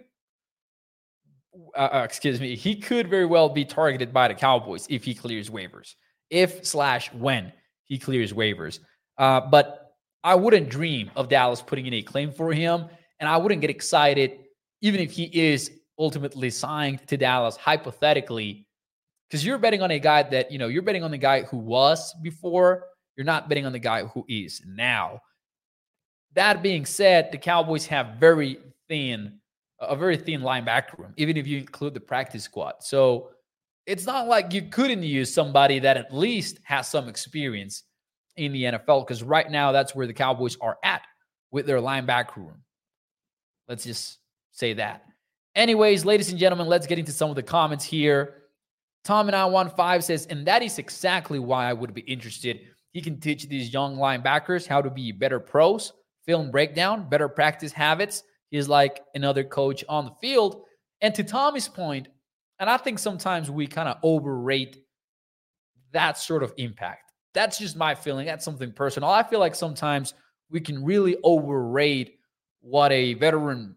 uh, 1.74 1.88
uh, 1.90 2.02
excuse 2.04 2.38
me, 2.38 2.54
he 2.54 2.76
could 2.76 3.08
very 3.08 3.24
well 3.24 3.48
be 3.48 3.64
targeted 3.64 4.12
by 4.12 4.28
the 4.28 4.34
Cowboys 4.34 4.86
if 4.90 5.02
he 5.02 5.14
clears 5.14 5.48
waivers, 5.48 5.94
if 6.28 6.66
slash 6.66 7.10
when 7.14 7.50
he 7.84 7.98
clears 7.98 8.34
waivers. 8.34 8.80
Uh, 9.16 9.40
but 9.40 9.94
I 10.22 10.34
wouldn't 10.34 10.68
dream 10.68 11.10
of 11.16 11.30
Dallas 11.30 11.62
putting 11.62 11.86
in 11.86 11.94
a 11.94 12.02
claim 12.02 12.30
for 12.30 12.52
him, 12.52 12.84
and 13.20 13.26
I 13.26 13.38
wouldn't 13.38 13.62
get 13.62 13.70
excited 13.70 14.40
even 14.82 15.00
if 15.00 15.12
he 15.12 15.24
is 15.32 15.70
ultimately 15.98 16.50
signed 16.50 17.06
to 17.08 17.16
Dallas, 17.16 17.56
hypothetically, 17.56 18.66
because 19.28 19.44
you're 19.44 19.58
betting 19.58 19.82
on 19.82 19.90
a 19.90 19.98
guy 19.98 20.22
that, 20.22 20.50
you 20.50 20.58
know, 20.58 20.68
you're 20.68 20.82
betting 20.82 21.04
on 21.04 21.10
the 21.10 21.18
guy 21.18 21.42
who 21.42 21.56
was 21.56 22.14
before, 22.22 22.86
you're 23.16 23.24
not 23.24 23.48
betting 23.48 23.66
on 23.66 23.72
the 23.72 23.78
guy 23.78 24.04
who 24.04 24.24
is 24.28 24.62
now. 24.66 25.20
That 26.34 26.62
being 26.62 26.84
said, 26.84 27.30
the 27.30 27.38
Cowboys 27.38 27.86
have 27.86 28.16
very 28.18 28.58
thin, 28.88 29.38
a 29.80 29.94
very 29.94 30.16
thin 30.16 30.40
linebacker 30.40 30.98
room, 30.98 31.14
even 31.16 31.36
if 31.36 31.46
you 31.46 31.58
include 31.58 31.94
the 31.94 32.00
practice 32.00 32.42
squad. 32.42 32.74
So 32.80 33.30
it's 33.86 34.06
not 34.06 34.26
like 34.26 34.52
you 34.52 34.62
couldn't 34.62 35.02
use 35.02 35.32
somebody 35.32 35.78
that 35.78 35.96
at 35.96 36.12
least 36.12 36.58
has 36.64 36.88
some 36.88 37.08
experience 37.08 37.84
in 38.36 38.52
the 38.52 38.64
NFL, 38.64 39.06
because 39.06 39.22
right 39.22 39.48
now 39.48 39.70
that's 39.70 39.94
where 39.94 40.08
the 40.08 40.12
Cowboys 40.12 40.56
are 40.60 40.78
at 40.82 41.02
with 41.52 41.66
their 41.66 41.78
linebacker 41.78 42.36
room. 42.36 42.64
Let's 43.68 43.84
just 43.84 44.18
say 44.50 44.72
that. 44.74 45.04
Anyways, 45.54 46.04
ladies 46.04 46.30
and 46.30 46.38
gentlemen, 46.38 46.66
let's 46.66 46.86
get 46.86 46.98
into 46.98 47.12
some 47.12 47.30
of 47.30 47.36
the 47.36 47.42
comments 47.42 47.84
here. 47.84 48.42
Tom 49.04 49.28
and 49.28 49.36
I 49.36 49.44
one 49.44 49.70
five 49.70 50.02
says, 50.02 50.26
and 50.26 50.46
that 50.46 50.62
is 50.62 50.78
exactly 50.78 51.38
why 51.38 51.68
I 51.68 51.72
would 51.72 51.94
be 51.94 52.00
interested. 52.02 52.60
He 52.92 53.00
can 53.00 53.20
teach 53.20 53.48
these 53.48 53.72
young 53.72 53.96
linebackers 53.96 54.66
how 54.66 54.82
to 54.82 54.90
be 54.90 55.12
better 55.12 55.38
pros, 55.38 55.92
film 56.26 56.50
breakdown, 56.50 57.08
better 57.08 57.28
practice 57.28 57.72
habits. 57.72 58.22
He's 58.50 58.68
like 58.68 59.00
another 59.14 59.44
coach 59.44 59.84
on 59.88 60.04
the 60.04 60.14
field. 60.20 60.62
And 61.00 61.14
to 61.14 61.24
Tommy's 61.24 61.68
point, 61.68 62.08
and 62.58 62.70
I 62.70 62.76
think 62.76 62.98
sometimes 62.98 63.50
we 63.50 63.66
kind 63.66 63.88
of 63.88 63.98
overrate 64.02 64.78
that 65.92 66.18
sort 66.18 66.42
of 66.42 66.52
impact. 66.56 67.12
That's 67.34 67.58
just 67.58 67.76
my 67.76 67.94
feeling. 67.94 68.26
That's 68.26 68.44
something 68.44 68.72
personal. 68.72 69.10
I 69.10 69.22
feel 69.22 69.40
like 69.40 69.54
sometimes 69.54 70.14
we 70.50 70.60
can 70.60 70.84
really 70.84 71.16
overrate 71.24 72.18
what 72.60 72.92
a 72.92 73.14
veteran 73.14 73.76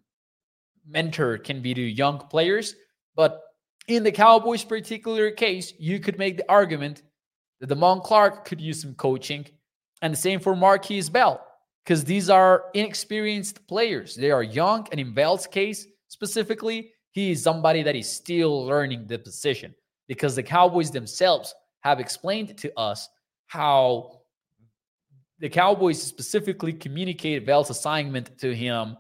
mentor 0.88 1.38
can 1.38 1.62
be 1.62 1.74
to 1.74 1.82
young 1.82 2.20
players. 2.30 2.76
But 3.16 3.42
in 3.88 4.04
the 4.04 4.12
Cowboys' 4.12 4.64
particular 4.64 5.32
case, 5.32 5.74
you 5.78 6.00
could 6.00 6.18
make 6.18 6.38
the 6.38 6.50
argument 6.50 7.04
that 7.60 7.70
Damone 7.70 8.04
Clark 8.04 8.46
could 8.46 8.62
use 8.62 8.82
some 8.82 8.94
coaching, 8.96 9.46
and 10.02 10.14
the 10.14 10.18
same 10.18 10.40
for 10.40 10.56
Markquese 10.56 11.12
Bell, 11.12 11.44
because 11.84 12.04
these 12.04 12.30
are 12.30 12.66
inexperienced 12.74 13.68
players. 13.68 14.16
They 14.16 14.32
are 14.32 14.44
young, 14.44 14.88
and 14.92 15.00
in 15.00 15.14
Bell's 15.14 15.48
case 15.48 15.88
specifically, 16.08 16.92
he 17.12 17.32
is 17.32 17.42
somebody 17.42 17.82
that 17.84 17.96
is 17.96 18.10
still 18.10 18.66
learning 18.66 19.08
the 19.08 19.18
position 19.18 19.74
because 20.08 20.36
the 20.36 20.44
Cowboys 20.44 20.92
themselves 20.92 21.56
have 21.82 22.00
explained 22.00 22.58
to 22.60 22.78
us 22.78 23.10
how 23.48 24.22
the 25.40 25.50
Cowboys 25.50 26.02
specifically 26.02 26.74
communicated 26.74 27.46
Bell's 27.46 27.70
assignment 27.70 28.38
to 28.40 28.56
him 28.56 28.98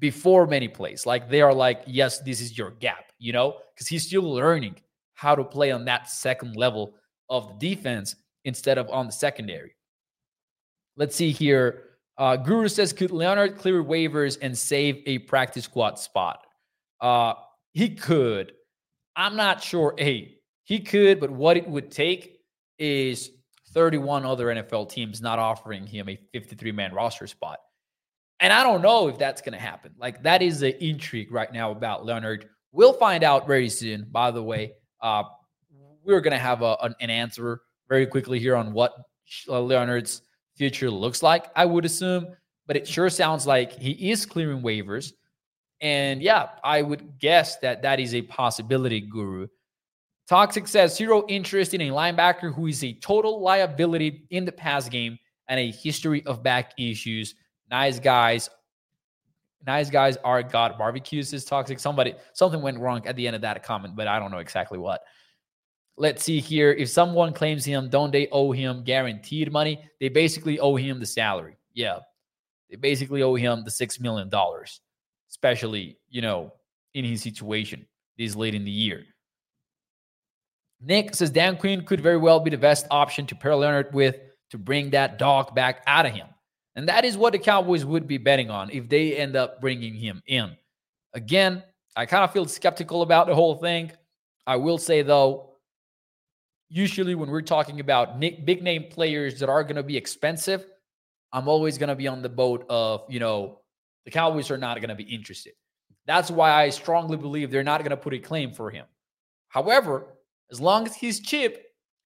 before 0.00 0.46
many 0.46 0.66
plays. 0.66 1.06
Like 1.06 1.28
they 1.28 1.42
are 1.42 1.54
like, 1.54 1.82
yes, 1.86 2.20
this 2.20 2.40
is 2.40 2.56
your 2.58 2.72
gap, 2.72 3.12
you 3.18 3.32
know, 3.32 3.58
because 3.74 3.86
he's 3.86 4.06
still 4.06 4.22
learning 4.22 4.76
how 5.14 5.34
to 5.34 5.44
play 5.44 5.70
on 5.70 5.84
that 5.84 6.10
second 6.10 6.56
level 6.56 6.94
of 7.28 7.48
the 7.48 7.74
defense 7.74 8.16
instead 8.44 8.78
of 8.78 8.88
on 8.88 9.06
the 9.06 9.12
secondary. 9.12 9.76
Let's 10.96 11.14
see 11.14 11.30
here. 11.30 11.84
Uh, 12.18 12.36
Guru 12.36 12.68
says, 12.68 12.92
could 12.92 13.10
Leonard 13.10 13.56
clear 13.56 13.82
waivers 13.84 14.38
and 14.42 14.56
save 14.56 15.02
a 15.06 15.18
practice 15.18 15.64
squad 15.64 15.98
spot? 15.98 16.46
Uh, 17.00 17.34
he 17.72 17.90
could. 17.94 18.52
I'm 19.16 19.36
not 19.36 19.62
sure. 19.62 19.94
Hey, 19.96 20.38
he 20.64 20.80
could, 20.80 21.20
but 21.20 21.30
what 21.30 21.56
it 21.56 21.68
would 21.68 21.90
take 21.90 22.38
is 22.78 23.30
31 23.72 24.24
other 24.24 24.46
NFL 24.46 24.90
teams 24.90 25.20
not 25.20 25.38
offering 25.38 25.86
him 25.86 26.08
a 26.08 26.18
53 26.32 26.72
man 26.72 26.92
roster 26.92 27.26
spot. 27.26 27.58
And 28.40 28.52
I 28.52 28.62
don't 28.62 28.80
know 28.80 29.08
if 29.08 29.18
that's 29.18 29.42
going 29.42 29.52
to 29.52 29.58
happen. 29.58 29.92
Like 29.98 30.22
that 30.22 30.40
is 30.40 30.60
the 30.60 30.82
intrigue 30.82 31.30
right 31.30 31.52
now 31.52 31.70
about 31.70 32.06
Leonard. 32.06 32.48
We'll 32.72 32.94
find 32.94 33.22
out 33.22 33.46
very 33.46 33.68
soon. 33.68 34.06
By 34.10 34.30
the 34.30 34.42
way, 34.42 34.72
uh, 35.02 35.24
we're 36.04 36.20
going 36.20 36.32
to 36.32 36.38
have 36.38 36.62
a, 36.62 36.76
an, 36.82 36.94
an, 37.00 37.10
answer 37.10 37.60
very 37.88 38.06
quickly 38.06 38.38
here 38.38 38.56
on 38.56 38.72
what 38.72 38.94
uh, 39.48 39.60
Leonard's 39.60 40.22
future 40.56 40.90
looks 40.90 41.22
like. 41.22 41.50
I 41.54 41.66
would 41.66 41.84
assume, 41.84 42.28
but 42.66 42.76
it 42.76 42.88
sure 42.88 43.10
sounds 43.10 43.46
like 43.46 43.72
he 43.72 44.10
is 44.10 44.24
clearing 44.24 44.62
waivers. 44.62 45.12
And 45.82 46.22
yeah, 46.22 46.50
I 46.64 46.82
would 46.82 47.18
guess 47.18 47.56
that 47.58 47.82
that 47.82 48.00
is 48.00 48.14
a 48.14 48.22
possibility, 48.22 49.00
Guru. 49.00 49.48
Toxic 50.28 50.68
says 50.68 50.96
zero 50.96 51.24
interest 51.28 51.74
in 51.74 51.80
a 51.82 51.90
linebacker 51.90 52.54
who 52.54 52.68
is 52.68 52.84
a 52.84 52.92
total 52.94 53.42
liability 53.42 54.26
in 54.30 54.44
the 54.44 54.52
pass 54.52 54.88
game 54.88 55.18
and 55.48 55.58
a 55.58 55.70
history 55.70 56.24
of 56.26 56.42
back 56.42 56.72
issues 56.78 57.34
nice 57.70 57.98
guys. 57.98 58.50
Nice 59.66 59.90
guys 59.90 60.16
are 60.24 60.42
got 60.42 60.78
barbecues 60.78 61.32
is 61.32 61.44
toxic. 61.44 61.78
Somebody 61.78 62.14
something 62.32 62.62
went 62.62 62.78
wrong 62.78 63.06
at 63.06 63.16
the 63.16 63.26
end 63.26 63.36
of 63.36 63.42
that 63.42 63.62
comment 63.62 63.94
but 63.94 64.06
i 64.06 64.18
don't 64.18 64.30
know 64.30 64.38
exactly 64.38 64.78
what. 64.78 65.02
Let's 65.96 66.24
see 66.24 66.40
here. 66.40 66.72
If 66.72 66.88
someone 66.88 67.34
claims 67.34 67.64
him 67.64 67.90
don't 67.90 68.10
they 68.10 68.28
owe 68.28 68.52
him 68.52 68.84
guaranteed 68.84 69.52
money? 69.52 69.82
They 70.00 70.08
basically 70.08 70.58
owe 70.58 70.76
him 70.76 70.98
the 70.98 71.06
salary. 71.06 71.58
Yeah. 71.74 71.98
They 72.70 72.76
basically 72.76 73.22
owe 73.22 73.34
him 73.34 73.64
the 73.64 73.70
six 73.70 74.00
million 74.00 74.28
dollars 74.28 74.80
especially 75.30 75.96
you 76.08 76.20
know 76.20 76.52
in 76.94 77.04
his 77.04 77.22
situation 77.22 77.86
this 78.18 78.36
late 78.36 78.54
in 78.54 78.64
the 78.64 78.70
year. 78.70 79.04
Nick 80.80 81.14
says 81.14 81.30
dan 81.30 81.56
quinn 81.56 81.84
could 81.84 82.00
very 82.00 82.16
well 82.16 82.40
be 82.40 82.50
the 82.50 82.58
best 82.58 82.86
option 82.90 83.26
to 83.26 83.34
pair 83.34 83.54
leonard 83.54 83.92
with 83.94 84.16
to 84.50 84.58
bring 84.58 84.90
that 84.90 85.18
dog 85.18 85.54
back 85.54 85.82
out 85.86 86.06
of 86.06 86.12
him 86.12 86.26
and 86.80 86.88
that 86.88 87.04
is 87.04 87.14
what 87.14 87.34
the 87.34 87.38
Cowboys 87.38 87.84
would 87.84 88.08
be 88.08 88.16
betting 88.16 88.48
on 88.48 88.70
if 88.70 88.88
they 88.88 89.14
end 89.14 89.36
up 89.36 89.60
bringing 89.60 89.92
him 89.92 90.22
in. 90.26 90.56
Again, 91.12 91.62
I 91.94 92.06
kind 92.06 92.24
of 92.24 92.32
feel 92.32 92.46
skeptical 92.46 93.02
about 93.02 93.26
the 93.26 93.34
whole 93.34 93.54
thing. 93.54 93.92
I 94.46 94.56
will 94.56 94.78
say, 94.78 95.02
though, 95.02 95.56
usually 96.70 97.14
when 97.14 97.28
we're 97.28 97.42
talking 97.42 97.80
about 97.80 98.18
big 98.18 98.62
name 98.62 98.86
players 98.88 99.38
that 99.40 99.50
are 99.50 99.62
going 99.62 99.76
to 99.76 99.82
be 99.82 99.94
expensive, 99.94 100.64
I'm 101.34 101.48
always 101.48 101.76
going 101.76 101.90
to 101.90 101.94
be 101.94 102.08
on 102.08 102.22
the 102.22 102.30
boat 102.30 102.64
of, 102.70 103.04
you 103.10 103.20
know, 103.20 103.60
the 104.06 104.10
Cowboys 104.10 104.50
are 104.50 104.56
not 104.56 104.78
going 104.78 104.88
to 104.88 104.94
be 104.94 105.04
interested. 105.04 105.52
That's 106.06 106.30
why 106.30 106.50
I 106.50 106.70
strongly 106.70 107.18
believe 107.18 107.50
they're 107.50 107.62
not 107.62 107.80
going 107.80 107.90
to 107.90 107.96
put 107.98 108.14
a 108.14 108.18
claim 108.18 108.54
for 108.54 108.70
him. 108.70 108.86
However, 109.48 110.06
as 110.50 110.62
long 110.62 110.86
as 110.86 110.96
he's 110.96 111.20
cheap 111.20 111.58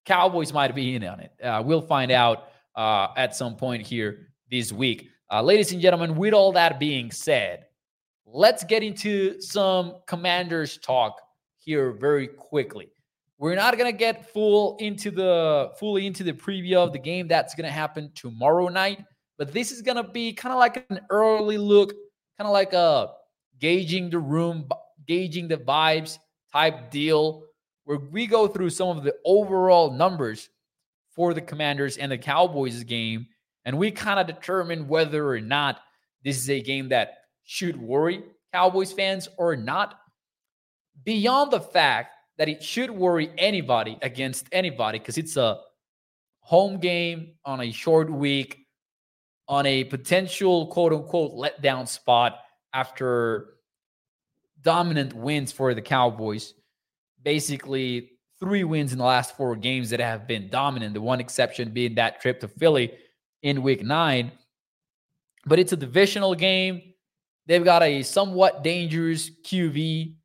Cowboys 0.05 0.51
might 0.51 0.75
be 0.75 0.95
in 0.95 1.05
on 1.05 1.21
it. 1.21 1.31
Uh, 1.41 1.63
we'll 1.65 1.81
find 1.81 2.11
out 2.11 2.49
uh, 2.75 3.07
at 3.15 3.37
some 3.37 3.55
point 3.55 3.87
here 3.87 4.27
this 4.49 4.71
week. 4.71 5.09
Uh, 5.31 5.41
ladies 5.41 5.71
and 5.71 5.81
gentlemen, 5.81 6.15
with 6.15 6.33
all 6.33 6.51
that 6.51 6.79
being 6.79 7.11
said, 7.11 7.65
let's 8.25 8.63
get 8.63 8.83
into 8.83 9.39
some 9.41 9.95
commanders 10.07 10.77
talk 10.77 11.19
here 11.57 11.91
very 11.91 12.27
quickly. 12.27 12.89
We're 13.37 13.55
not 13.55 13.77
gonna 13.77 13.91
get 13.91 14.31
full 14.31 14.77
into 14.77 15.11
the 15.11 15.71
fully 15.77 16.07
into 16.07 16.23
the 16.23 16.31
preview 16.33 16.77
of 16.77 16.93
the 16.93 16.99
game 16.99 17.27
that's 17.27 17.53
gonna 17.53 17.71
happen 17.71 18.11
tomorrow 18.15 18.69
night, 18.69 19.03
but 19.37 19.51
this 19.51 19.71
is 19.71 19.81
gonna 19.81 20.07
be 20.07 20.31
kind 20.31 20.53
of 20.53 20.59
like 20.59 20.85
an 20.89 21.01
early 21.09 21.57
look, 21.57 21.91
kind 22.37 22.47
of 22.47 22.53
like 22.53 22.73
a 22.73 23.11
gauging 23.59 24.09
the 24.09 24.19
room, 24.19 24.69
gauging 25.05 25.47
the 25.47 25.57
vibes 25.57 26.17
type 26.51 26.91
deal, 26.91 27.43
where 27.83 27.97
we 27.97 28.25
go 28.25 28.47
through 28.47 28.69
some 28.69 28.97
of 28.97 29.03
the 29.03 29.15
overall 29.25 29.91
numbers 29.91 30.49
for 31.11 31.33
the 31.33 31.41
Commanders 31.41 31.97
and 31.97 32.11
the 32.11 32.17
Cowboys 32.17 32.83
game, 32.83 33.27
and 33.65 33.77
we 33.77 33.91
kind 33.91 34.19
of 34.19 34.27
determine 34.27 34.87
whether 34.87 35.27
or 35.27 35.41
not 35.41 35.81
this 36.23 36.37
is 36.37 36.49
a 36.49 36.61
game 36.61 36.89
that 36.89 37.15
should 37.43 37.77
worry 37.77 38.23
Cowboys 38.53 38.93
fans 38.93 39.27
or 39.37 39.57
not. 39.57 39.99
Beyond 41.03 41.51
the 41.51 41.59
fact 41.59 42.15
that 42.37 42.47
it 42.47 42.63
should 42.63 42.89
worry 42.89 43.29
anybody 43.37 43.97
against 44.01 44.47
anybody 44.51 44.97
because 44.97 45.17
it's 45.17 45.35
a 45.35 45.59
home 46.39 46.79
game 46.79 47.33
on 47.43 47.59
a 47.59 47.71
short 47.71 48.09
week 48.09 48.65
on 49.47 49.65
a 49.65 49.83
potential 49.83 50.67
quote 50.67 50.93
unquote 50.93 51.33
letdown 51.33 51.85
spot 51.87 52.37
after 52.73 53.55
dominant 54.61 55.13
wins 55.13 55.51
for 55.51 55.73
the 55.73 55.81
Cowboys. 55.81 56.53
Basically, 57.23 58.11
three 58.39 58.63
wins 58.63 58.91
in 58.93 58.97
the 58.99 59.03
last 59.03 59.35
four 59.35 59.55
games 59.55 59.89
that 59.89 59.99
have 59.99 60.27
been 60.27 60.49
dominant. 60.49 60.93
The 60.93 61.01
one 61.01 61.19
exception 61.19 61.71
being 61.71 61.95
that 61.95 62.21
trip 62.21 62.39
to 62.39 62.47
Philly 62.47 62.93
in 63.45 63.61
week 63.61 63.83
nine. 63.83 64.31
But 65.45 65.59
it's 65.59 65.71
a 65.71 65.77
divisional 65.77 66.35
game. 66.35 66.81
They've 67.45 67.63
got 67.63 67.83
a 67.83 68.01
somewhat 68.01 68.63
dangerous 68.63 69.29
QB 69.29 70.15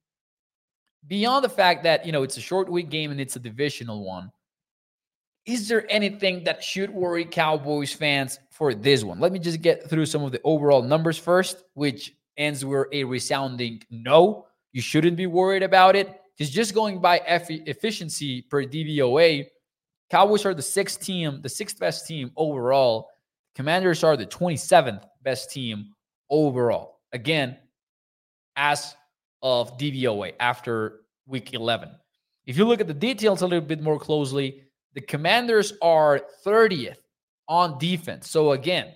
beyond 1.07 1.45
the 1.45 1.49
fact 1.49 1.83
that 1.85 2.07
you 2.07 2.13
know 2.13 2.23
it's 2.23 2.37
a 2.37 2.41
short 2.41 2.71
week 2.71 2.89
game 2.89 3.11
and 3.11 3.21
it's 3.21 3.37
a 3.37 3.41
divisional 3.41 4.05
one 4.05 4.31
is 5.47 5.69
there 5.69 5.91
anything 5.91 6.45
that 6.45 6.63
should 6.63 6.91
worry 6.91 7.25
cowboys 7.25 7.93
fans 7.93 8.39
for 8.51 8.75
this 8.75 9.03
one 9.03 9.19
let 9.19 9.33
me 9.33 9.39
just 9.39 9.61
get 9.63 9.89
through 9.89 10.07
some 10.07 10.23
of 10.23 10.33
the 10.33 10.41
overall 10.45 10.83
numbers 10.83 11.19
first 11.19 11.65
which 11.75 12.15
ends 12.37 12.65
with 12.65 12.87
a 12.93 13.03
resounding 13.05 13.83
no 13.91 14.47
you 14.73 14.81
shouldn't 14.81 15.17
be 15.17 15.27
worried 15.27 15.63
about 15.63 15.97
it 15.97 16.21
because 16.37 16.53
just 16.53 16.75
going 16.75 17.01
by 17.01 17.19
efficiency 17.27 18.43
per 18.43 18.63
dvoa 18.65 19.47
cowboys 20.11 20.45
are 20.45 20.55
the 20.55 20.63
sixth 20.63 21.01
team 21.01 21.41
the 21.43 21.49
sixth 21.49 21.79
best 21.79 22.07
team 22.07 22.31
overall 22.37 23.10
commanders 23.61 24.03
are 24.03 24.17
the 24.17 24.25
27th 24.25 25.05
best 25.23 25.51
team 25.51 25.91
overall 26.31 27.01
again 27.13 27.59
as 28.57 28.97
of 29.43 29.77
DVOA 29.77 30.33
after 30.41 31.03
week 31.27 31.53
11. 31.53 31.91
If 32.47 32.57
you 32.57 32.65
look 32.65 32.81
at 32.81 32.87
the 32.87 32.95
details 32.95 33.43
a 33.43 33.47
little 33.47 33.61
bit 33.61 33.83
more 33.83 33.99
closely, 33.99 34.63
the 34.95 35.03
Commanders 35.03 35.75
are 35.83 36.23
30th 36.43 36.97
on 37.49 37.77
defense. 37.77 38.31
So 38.31 38.53
again, 38.53 38.95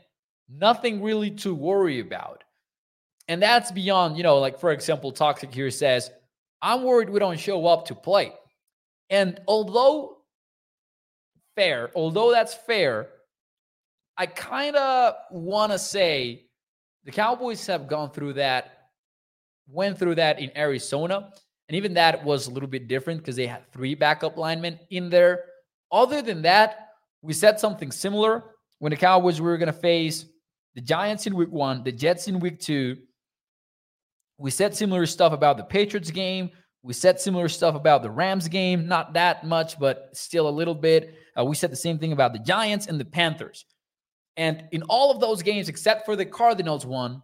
nothing 0.49 1.03
really 1.03 1.31
to 1.33 1.55
worry 1.55 2.01
about. 2.01 2.43
And 3.29 3.43
that's 3.43 3.71
beyond, 3.71 4.17
you 4.17 4.23
know, 4.23 4.39
like 4.39 4.59
for 4.59 4.73
example, 4.73 5.13
Toxic 5.13 5.53
here 5.53 5.71
says, 5.71 6.11
I'm 6.63 6.85
worried 6.85 7.11
we 7.11 7.19
don't 7.19 7.39
show 7.39 7.67
up 7.67 7.85
to 7.89 7.95
play. 7.95 8.33
And 9.11 9.39
although 9.47 10.23
fair, 11.55 11.91
although 11.95 12.31
that's 12.33 12.55
fair, 12.55 13.09
I 14.17 14.27
kind 14.27 14.77
of 14.77 15.15
want 15.31 15.73
to 15.73 15.79
say 15.79 16.47
the 17.05 17.11
Cowboys 17.11 17.67
have 17.67 17.89
gone 17.89 18.11
through 18.11 18.35
that 18.35 18.75
went 19.69 19.99
through 19.99 20.17
that 20.17 20.39
in 20.39 20.57
Arizona. 20.57 21.31
And 21.69 21.77
even 21.77 21.95
that 21.95 22.25
was 22.25 22.47
a 22.47 22.51
little 22.51 22.69
bit 22.69 22.89
different 22.89 23.21
because 23.21 23.37
they 23.37 23.47
had 23.47 23.71
three 23.73 23.95
backup 23.95 24.37
linemen 24.37 24.79
in 24.91 25.09
there. 25.09 25.45
Other 25.91 26.21
than 26.21 26.43
that, 26.43 26.89
we 27.23 27.33
said 27.33 27.59
something 27.59 27.91
similar 27.91 28.45
when 28.81 28.91
the 28.91 28.97
Cowboys 28.97 29.41
were 29.41 29.57
going 29.57 29.73
to 29.73 29.73
face 29.73 30.27
the 30.75 30.81
Giants 30.81 31.27
in 31.27 31.35
week 31.35 31.51
one, 31.51 31.83
the 31.83 31.93
Jets 31.93 32.29
in 32.29 32.41
week 32.41 32.61
two. 32.61 32.97
We 34.37 34.51
said 34.51 34.75
similar 34.75 35.07
stuff 35.07 35.33
about 35.33 35.57
the 35.57 35.65
Patriots 35.65 36.11
game. 36.11 36.51
We 36.83 36.93
said 36.93 37.19
similar 37.19 37.49
stuff 37.49 37.77
about 37.77 38.03
the 38.03 38.11
Rams 38.11 38.49
game, 38.49 38.87
not 38.87 39.15
that 39.15 39.47
much, 39.47 39.79
but 39.79 40.11
still 40.13 40.49
a 40.49 40.51
little 40.51 40.75
bit. 40.75 41.15
Uh, 41.39 41.45
we 41.45 41.55
said 41.55 41.73
the 41.73 41.77
same 41.77 41.99
thing 41.99 42.13
about 42.13 42.35
the 42.35 42.41
Giants 42.41 42.89
and 42.89 43.01
the 43.01 43.05
Panthers. 43.07 43.65
And 44.37 44.65
in 44.73 44.83
all 44.85 45.11
of 45.11 45.21
those 45.21 45.43
games, 45.43 45.69
except 45.69 46.05
for 46.05 46.17
the 46.17 46.25
Cardinals 46.25 46.85
one, 46.85 47.23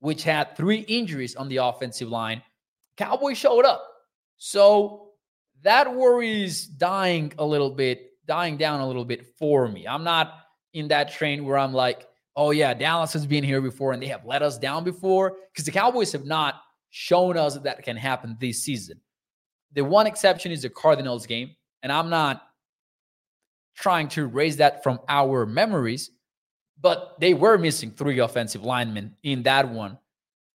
which 0.00 0.22
had 0.22 0.56
three 0.56 0.80
injuries 0.80 1.36
on 1.36 1.48
the 1.48 1.58
offensive 1.58 2.08
line, 2.08 2.42
Cowboys 2.96 3.38
showed 3.38 3.64
up. 3.64 3.84
So 4.38 5.10
that 5.62 5.94
worry 5.94 6.44
is 6.44 6.66
dying 6.66 7.32
a 7.38 7.44
little 7.44 7.70
bit, 7.70 8.10
dying 8.26 8.56
down 8.56 8.80
a 8.80 8.86
little 8.86 9.04
bit 9.04 9.26
for 9.38 9.68
me. 9.68 9.86
I'm 9.86 10.04
not 10.04 10.34
in 10.72 10.88
that 10.88 11.10
train 11.10 11.44
where 11.44 11.58
I'm 11.58 11.72
like, 11.72 12.06
oh, 12.36 12.50
yeah, 12.50 12.74
Dallas 12.74 13.12
has 13.14 13.26
been 13.26 13.44
here 13.44 13.60
before 13.60 13.92
and 13.92 14.02
they 14.02 14.08
have 14.08 14.24
let 14.26 14.42
us 14.42 14.58
down 14.58 14.84
before 14.84 15.36
because 15.52 15.64
the 15.64 15.72
Cowboys 15.72 16.12
have 16.12 16.24
not 16.24 16.56
shown 16.90 17.36
us 17.36 17.54
that 17.54 17.64
that 17.64 17.82
can 17.82 17.96
happen 17.96 18.36
this 18.40 18.62
season. 18.62 19.00
The 19.72 19.84
one 19.84 20.06
exception 20.06 20.52
is 20.52 20.62
the 20.62 20.70
Cardinals 20.70 21.26
game. 21.26 21.50
And 21.82 21.92
I'm 21.92 22.10
not 22.10 22.42
trying 23.76 24.08
to 24.08 24.26
raise 24.26 24.56
that 24.56 24.82
from 24.82 25.00
our 25.08 25.46
memories 25.46 26.10
but 26.80 27.16
they 27.20 27.34
were 27.34 27.58
missing 27.58 27.90
three 27.90 28.18
offensive 28.18 28.62
linemen 28.62 29.16
in 29.22 29.42
that 29.44 29.68
one. 29.68 29.98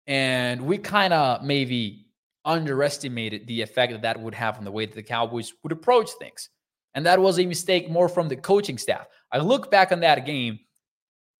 And 0.06 0.62
we 0.62 0.78
kind 0.78 1.12
of 1.12 1.42
maybe 1.42 2.06
underestimated 2.44 3.46
the 3.46 3.62
effect 3.62 3.92
that 3.92 4.02
that 4.02 4.20
would 4.20 4.34
have 4.34 4.58
on 4.58 4.64
the 4.64 4.70
way 4.70 4.86
that 4.86 4.94
the 4.94 5.02
Cowboys 5.02 5.52
would 5.62 5.72
approach 5.72 6.10
things. 6.18 6.48
And 6.94 7.06
that 7.06 7.20
was 7.20 7.38
a 7.38 7.46
mistake 7.46 7.90
more 7.90 8.08
from 8.08 8.28
the 8.28 8.36
coaching 8.36 8.78
staff. 8.78 9.06
I 9.30 9.38
look 9.38 9.70
back 9.70 9.92
on 9.92 10.00
that 10.00 10.26
game 10.26 10.58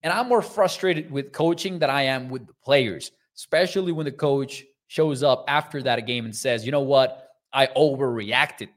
and 0.03 0.13
I'm 0.13 0.29
more 0.29 0.43
frustrated 0.43 1.11
with 1.11 1.33
coaching 1.33 1.79
than 1.79 1.91
I 1.91 2.03
am 2.03 2.29
with 2.29 2.47
the 2.47 2.55
players, 2.63 3.11
especially 3.37 3.93
when 3.93 4.05
the 4.05 4.13
coach 4.13 4.65
shows 4.87 5.23
up 5.23 5.45
after 5.49 5.83
that 5.83 6.07
game 6.07 6.25
and 6.25 6.35
says, 6.35 6.65
you 6.65 6.73
know 6.73 6.81
what? 6.81 7.29
I 7.53 7.67
overreacted 7.69 8.69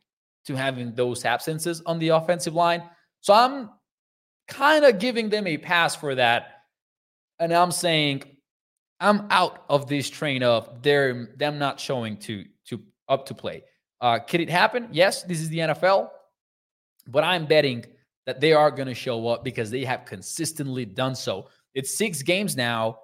to 0.45 0.55
having 0.55 0.93
those 0.95 1.25
absences 1.25 1.81
on 1.85 1.99
the 1.99 2.09
offensive 2.09 2.53
line. 2.53 2.83
So 3.21 3.33
I'm 3.33 3.69
kind 4.47 4.85
of 4.85 4.99
giving 4.99 5.29
them 5.29 5.47
a 5.47 5.57
pass 5.57 5.95
for 5.95 6.15
that. 6.15 6.63
And 7.39 7.53
I'm 7.53 7.71
saying 7.71 8.23
I'm 8.99 9.27
out 9.29 9.65
of 9.69 9.87
this 9.87 10.09
train 10.09 10.43
of 10.43 10.81
their 10.81 11.33
them 11.35 11.59
not 11.59 11.79
showing 11.79 12.17
to 12.17 12.45
to 12.67 12.81
up 13.09 13.25
to 13.27 13.33
play. 13.33 13.63
Uh, 13.99 14.19
could 14.19 14.41
it 14.41 14.49
happen? 14.49 14.87
Yes, 14.91 15.23
this 15.23 15.39
is 15.39 15.49
the 15.49 15.59
NFL, 15.59 16.09
but 17.07 17.23
I'm 17.23 17.45
betting 17.45 17.85
that 18.25 18.39
they 18.39 18.53
are 18.53 18.71
going 18.71 18.87
to 18.87 18.93
show 18.93 19.27
up 19.27 19.43
because 19.43 19.69
they 19.71 19.83
have 19.85 20.05
consistently 20.05 20.85
done 20.85 21.15
so. 21.15 21.49
It's 21.73 21.97
six 21.97 22.21
games 22.21 22.55
now 22.55 22.99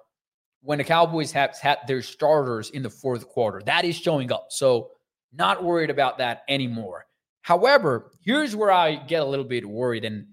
when 0.62 0.78
the 0.78 0.84
Cowboys 0.84 1.32
have 1.32 1.56
had 1.58 1.78
their 1.86 2.02
starters 2.02 2.70
in 2.70 2.82
the 2.82 2.90
fourth 2.90 3.28
quarter. 3.28 3.60
That 3.64 3.84
is 3.84 3.96
showing 3.96 4.32
up. 4.32 4.48
So, 4.50 4.90
not 5.32 5.62
worried 5.62 5.90
about 5.90 6.18
that 6.18 6.42
anymore. 6.48 7.06
However, 7.42 8.10
here's 8.22 8.56
where 8.56 8.70
I 8.70 8.96
get 8.96 9.22
a 9.22 9.24
little 9.24 9.44
bit 9.44 9.64
worried. 9.64 10.04
And 10.04 10.26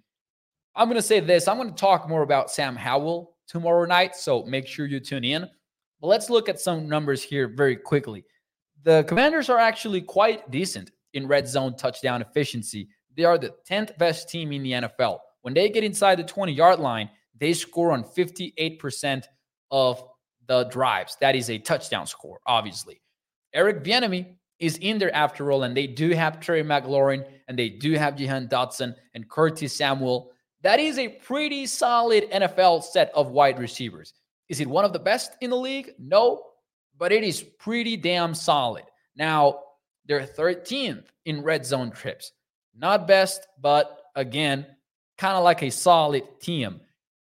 I'm 0.77 0.87
going 0.87 0.95
to 0.95 1.01
say 1.01 1.19
this 1.19 1.47
I'm 1.47 1.57
going 1.57 1.69
to 1.69 1.75
talk 1.75 2.07
more 2.07 2.21
about 2.21 2.51
Sam 2.51 2.75
Howell 2.75 3.35
tomorrow 3.47 3.85
night. 3.85 4.15
So 4.15 4.43
make 4.43 4.67
sure 4.67 4.85
you 4.85 4.99
tune 4.99 5.23
in. 5.23 5.49
But 5.99 6.07
let's 6.07 6.29
look 6.29 6.47
at 6.47 6.59
some 6.59 6.87
numbers 6.87 7.23
here 7.23 7.47
very 7.47 7.75
quickly. 7.75 8.23
The 8.83 9.03
commanders 9.07 9.49
are 9.49 9.57
actually 9.57 10.01
quite 10.01 10.49
decent 10.51 10.91
in 11.13 11.27
red 11.27 11.47
zone 11.47 11.75
touchdown 11.75 12.21
efficiency. 12.21 12.89
They 13.15 13.23
are 13.23 13.39
the 13.39 13.55
10th 13.67 13.97
best 13.97 14.29
team 14.29 14.51
in 14.51 14.61
the 14.61 14.73
NFL. 14.73 15.17
When 15.41 15.55
they 15.55 15.69
get 15.69 15.83
inside 15.83 16.19
the 16.19 16.23
20 16.23 16.53
yard 16.53 16.79
line, 16.79 17.09
they 17.39 17.53
score 17.53 17.91
on 17.91 18.03
58% 18.03 19.23
of 19.71 20.03
the 20.47 20.65
drives. 20.65 21.17
That 21.19 21.35
is 21.35 21.49
a 21.49 21.57
touchdown 21.57 22.05
score, 22.05 22.39
obviously. 22.45 23.01
Eric 23.53 23.83
Bieniemy 23.83 24.35
is 24.59 24.77
in 24.77 24.99
there 24.99 25.15
after 25.15 25.51
all, 25.51 25.63
and 25.63 25.75
they 25.75 25.87
do 25.87 26.11
have 26.11 26.39
Terry 26.39 26.63
McLaurin, 26.63 27.25
and 27.47 27.57
they 27.57 27.69
do 27.69 27.93
have 27.93 28.15
Jahan 28.15 28.47
Dotson 28.47 28.95
and 29.15 29.27
Curtis 29.29 29.75
Samuel 29.75 30.31
that 30.61 30.79
is 30.79 30.97
a 30.97 31.09
pretty 31.09 31.65
solid 31.65 32.29
NFL 32.31 32.83
set 32.83 33.11
of 33.13 33.31
wide 33.31 33.59
receivers. 33.59 34.13
Is 34.49 34.59
it 34.59 34.67
one 34.67 34.85
of 34.85 34.93
the 34.93 34.99
best 34.99 35.35
in 35.41 35.49
the 35.49 35.55
league? 35.55 35.91
No, 35.99 36.43
but 36.97 37.11
it 37.11 37.23
is 37.23 37.43
pretty 37.43 37.97
damn 37.97 38.33
solid. 38.33 38.83
Now, 39.15 39.59
they're 40.05 40.25
13th 40.25 41.05
in 41.25 41.43
red 41.43 41.65
zone 41.65 41.91
trips. 41.91 42.31
Not 42.75 43.07
best, 43.07 43.47
but 43.61 44.01
again, 44.15 44.65
kind 45.17 45.35
of 45.35 45.43
like 45.43 45.63
a 45.63 45.69
solid 45.69 46.23
team. 46.39 46.81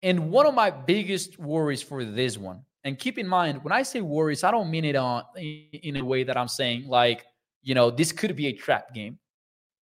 And 0.02 0.30
one 0.30 0.46
of 0.46 0.54
my 0.54 0.70
biggest 0.70 1.38
worries 1.38 1.82
for 1.82 2.04
this 2.04 2.36
one, 2.36 2.62
and 2.84 2.98
keep 2.98 3.18
in 3.18 3.26
mind, 3.26 3.64
when 3.64 3.72
I 3.72 3.82
say 3.82 4.02
worries, 4.02 4.44
I 4.44 4.50
don't 4.50 4.70
mean 4.70 4.84
it 4.84 4.96
on 4.96 5.22
in 5.36 5.96
a 5.96 6.04
way 6.04 6.24
that 6.24 6.36
I'm 6.36 6.48
saying 6.48 6.86
like, 6.86 7.24
you 7.62 7.74
know, 7.74 7.90
this 7.90 8.12
could 8.12 8.36
be 8.36 8.48
a 8.48 8.52
trap 8.52 8.92
game. 8.92 9.18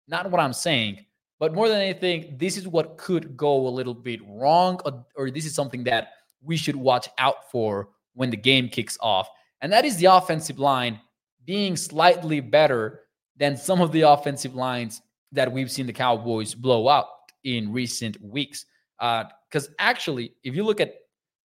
Not 0.07 0.29
what 0.29 0.41
I'm 0.41 0.51
saying. 0.51 1.05
But 1.39 1.53
more 1.53 1.69
than 1.69 1.79
anything, 1.79 2.35
this 2.37 2.57
is 2.57 2.67
what 2.67 2.97
could 2.97 3.37
go 3.37 3.67
a 3.67 3.69
little 3.69 3.93
bit 3.93 4.19
wrong, 4.27 4.79
or, 4.85 5.05
or 5.15 5.31
this 5.31 5.45
is 5.45 5.55
something 5.55 5.85
that 5.85 6.09
we 6.41 6.57
should 6.57 6.75
watch 6.75 7.07
out 7.17 7.49
for 7.49 7.89
when 8.13 8.29
the 8.29 8.37
game 8.37 8.67
kicks 8.67 8.97
off. 9.01 9.29
And 9.61 9.71
that 9.71 9.85
is 9.85 9.97
the 9.97 10.05
offensive 10.05 10.59
line 10.59 10.99
being 11.45 11.77
slightly 11.77 12.41
better 12.41 13.01
than 13.37 13.55
some 13.55 13.81
of 13.81 13.91
the 13.91 14.01
offensive 14.01 14.53
lines 14.53 15.01
that 15.31 15.51
we've 15.51 15.71
seen 15.71 15.87
the 15.87 15.93
Cowboys 15.93 16.53
blow 16.53 16.89
out 16.89 17.07
in 17.43 17.71
recent 17.71 18.21
weeks. 18.21 18.65
Because 18.99 19.67
uh, 19.67 19.71
actually, 19.79 20.33
if 20.43 20.55
you 20.55 20.63
look 20.63 20.81
at 20.81 20.95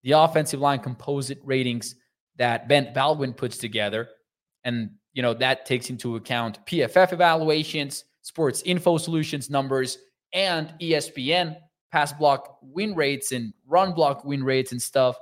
the 0.03 0.13
offensive 0.13 0.61
line 0.61 0.81
composite 0.81 1.39
ratings 1.45 1.95
that 2.37 2.69
Ben 2.69 2.93
Baldwin 2.93 3.33
puts 3.33 3.59
together, 3.59 4.09
and 4.65 4.91
you 5.13 5.23
know 5.23 5.35
that 5.35 5.67
takes 5.67 5.91
into 5.91 6.17
account 6.17 6.65
PFF 6.67 7.13
evaluations, 7.13 8.05
Sports 8.25 8.63
Info 8.65 8.97
Solutions 8.97 9.51
numbers, 9.51 9.99
and 10.33 10.73
ESPN 10.81 11.57
pass 11.93 12.11
block 12.13 12.59
win 12.63 12.95
rates 12.95 13.33
and 13.33 13.53
run 13.67 13.93
block 13.93 14.25
win 14.25 14.43
rates 14.43 14.73
and 14.73 14.81
stuff. 14.81 15.17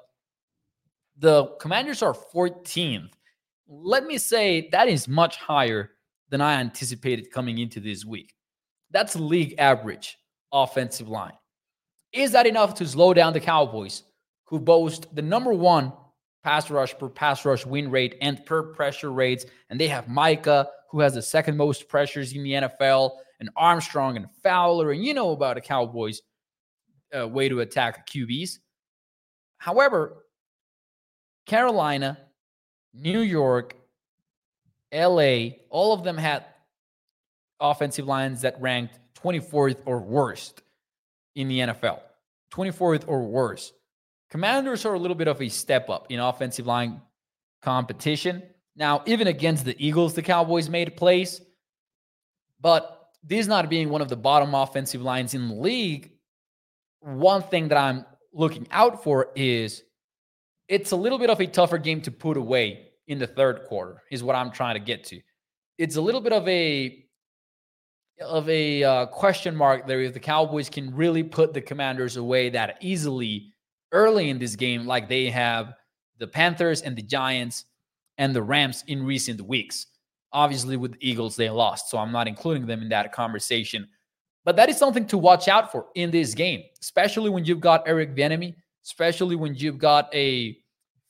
The 1.19 1.47
Commanders 1.61 2.01
are 2.03 2.15
14th. 2.15 3.11
Let 3.69 4.05
me 4.05 4.19
say 4.19 4.69
that 4.71 4.89
is 4.89 5.09
much 5.09 5.37
higher 5.37 5.91
than 6.31 6.41
I 6.41 6.55
anticipated 6.55 7.33
coming 7.33 7.59
into 7.59 7.81
this 7.81 8.05
week. 8.05 8.35
That's 8.93 9.17
league 9.17 9.57
average 9.59 10.17
offensive 10.53 11.09
line. 11.09 11.35
Is 12.13 12.31
that 12.33 12.47
enough 12.47 12.75
to 12.75 12.87
slow 12.87 13.13
down 13.13 13.33
the 13.33 13.41
Cowboys, 13.41 14.05
who 14.45 14.61
boast 14.61 15.13
the 15.15 15.23
number 15.23 15.53
one 15.53 15.93
pass 16.45 16.71
rush 16.71 16.97
per 16.97 17.09
pass 17.09 17.45
rush 17.45 17.67
win 17.67 17.91
rate 17.91 18.17
and 18.21 18.47
per 18.47 18.63
pressure 18.63 19.11
rates? 19.11 19.45
And 19.71 19.81
they 19.81 19.89
have 19.89 20.09
Micah, 20.09 20.69
who 20.93 21.01
has 21.01 21.15
the 21.15 21.23
second 21.23 21.57
most 21.57 21.89
pressures 21.89 22.35
in 22.35 22.45
the 22.45 22.53
NFL, 22.53 23.13
and 23.41 23.51
Armstrong 23.57 24.17
and 24.17 24.27
Fowler. 24.43 24.93
And 24.93 25.03
you 25.05 25.15
know 25.15 25.31
about 25.31 25.57
the 25.57 25.63
Cowboys' 25.63 26.21
uh, 27.19 27.27
way 27.27 27.49
to 27.49 27.61
attack 27.61 28.07
QBs. 28.09 28.59
However, 29.59 30.25
Carolina, 31.47 32.19
New 32.93 33.21
York, 33.21 33.75
LA, 34.93 35.57
all 35.71 35.95
of 35.95 36.05
them 36.05 36.19
had 36.19 36.45
offensive 37.59 38.07
lines 38.07 38.43
that 38.43 38.61
ranked 38.61 38.99
24th 39.23 39.79
or 39.87 40.01
worst 40.01 40.63
in 41.35 41.49
the 41.49 41.61
NFL. 41.61 42.01
24th 42.53 43.05
or 43.07 43.23
worse. 43.23 43.73
Commanders 44.31 44.85
are 44.85 44.95
a 44.95 44.99
little 44.99 45.15
bit 45.15 45.29
of 45.29 45.41
a 45.41 45.49
step 45.49 45.89
up 45.89 46.07
in 46.11 46.21
offensive 46.21 46.67
line 46.67 47.01
competition. 47.63 48.43
Now, 48.75 49.03
even 49.07 49.27
against 49.27 49.65
the 49.65 49.77
Eagles, 49.85 50.15
the 50.15 50.23
Cowboys 50.23 50.69
made 50.69 50.97
plays. 50.97 51.41
But 52.61 53.11
this 53.23 53.47
not 53.47 53.69
being 53.69 53.91
one 53.91 54.01
of 54.01 54.09
the 54.09 54.17
bottom 54.17 54.55
offensive 54.55 55.03
lines 55.03 55.35
in 55.35 55.49
the 55.49 55.55
league, 55.55 56.13
one 57.01 57.43
thing 57.43 57.69
that 57.69 57.79
I'm 57.79 58.07
looking 58.33 58.67
out 58.71 59.03
for 59.03 59.29
is 59.35 59.83
it's 60.69 60.93
a 60.93 60.97
little 60.97 61.19
bit 61.19 61.29
of 61.29 61.41
a 61.41 61.47
tougher 61.47 61.79
game 61.79 62.01
to 62.03 62.11
put 62.11 62.37
away 62.37 62.89
in 63.09 63.19
the 63.19 63.27
third 63.27 63.65
quarter, 63.65 64.03
is 64.11 64.23
what 64.23 64.37
I'm 64.37 64.51
trying 64.51 64.75
to 64.75 64.81
get 64.81 65.05
to. 65.05 65.21
It's 65.77 65.97
a 65.97 66.01
little 66.01 66.21
bit 66.21 66.33
of 66.33 66.47
a 66.49 66.99
of 68.21 68.49
a 68.49 68.85
uh, 68.85 69.07
question 69.07 69.57
mark 69.57 69.87
there 69.87 70.01
if 70.01 70.15
the 70.15 70.21
Cowboys 70.21 70.71
can 70.71 70.95
really 70.95 71.23
put 71.25 71.53
the 71.53 71.61
Commanders 71.61 72.17
away 72.17 72.51
that 72.51 72.79
easily 72.81 73.53
early 73.91 74.31
in 74.31 74.39
this 74.39 74.55
game, 74.55 74.87
like 74.87 75.09
they 75.09 75.29
have 75.29 75.75
the 76.19 76.27
Panthers 76.27 76.83
and 76.83 76.97
the 76.97 77.03
Giants 77.03 77.65
and 78.23 78.35
the 78.35 78.43
Rams 78.43 78.85
in 78.87 79.05
recent 79.05 79.41
weeks. 79.41 79.87
Obviously, 80.33 80.77
with 80.77 80.93
the 80.93 81.11
Eagles, 81.11 81.37
they 81.37 81.51
lost, 81.51 81.91
so 81.91 81.99
I'm 81.99 82.13
not 82.13 82.29
including 82.29 82.67
them 82.67 82.81
in 82.81 82.89
that 82.89 83.13
conversation. 83.13 83.89
But 84.45 84.57
that 84.57 84.69
is 84.69 84.79
something 84.79 85.07
to 85.09 85.19
watch 85.19 85.49
out 85.49 85.71
for 85.71 85.87
in 85.95 86.11
this 86.11 86.35
game, 86.35 86.63
especially 86.81 87.31
when 87.31 87.45
you've 87.45 87.61
got 87.61 87.87
Eric 87.87 88.17
Bieniemy, 88.17 88.55
especially 88.85 89.37
when 89.37 89.55
you've 89.55 89.79
got 89.79 90.09
a 90.15 90.57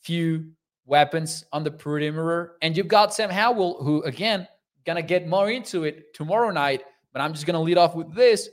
few 0.03 0.51
weapons 0.85 1.45
on 1.53 1.63
the 1.63 1.71
perimeter, 1.71 2.57
and 2.63 2.77
you've 2.77 2.89
got 2.89 3.15
Sam 3.15 3.31
Howell, 3.31 3.83
who 3.85 4.03
again 4.03 4.49
gonna 4.85 5.03
get 5.03 5.29
more 5.29 5.51
into 5.51 5.85
it 5.85 6.13
tomorrow 6.15 6.51
night 6.51 6.83
but 7.13 7.21
I'm 7.21 7.33
just 7.33 7.47
to 7.47 7.59
lead 7.59 7.79
off 7.79 7.95
with 7.95 8.15
this. 8.15 8.49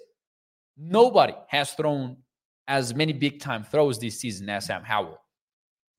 Nobody 0.78 1.34
has 1.48 1.74
thrown 1.74 2.18
as 2.68 2.94
many 2.94 3.14
big 3.14 3.40
time 3.40 3.64
throws 3.64 4.00
this 4.00 4.20
season 4.20 4.50
as 4.50 4.66
Sam 4.66 4.84
Howell. 4.84 5.20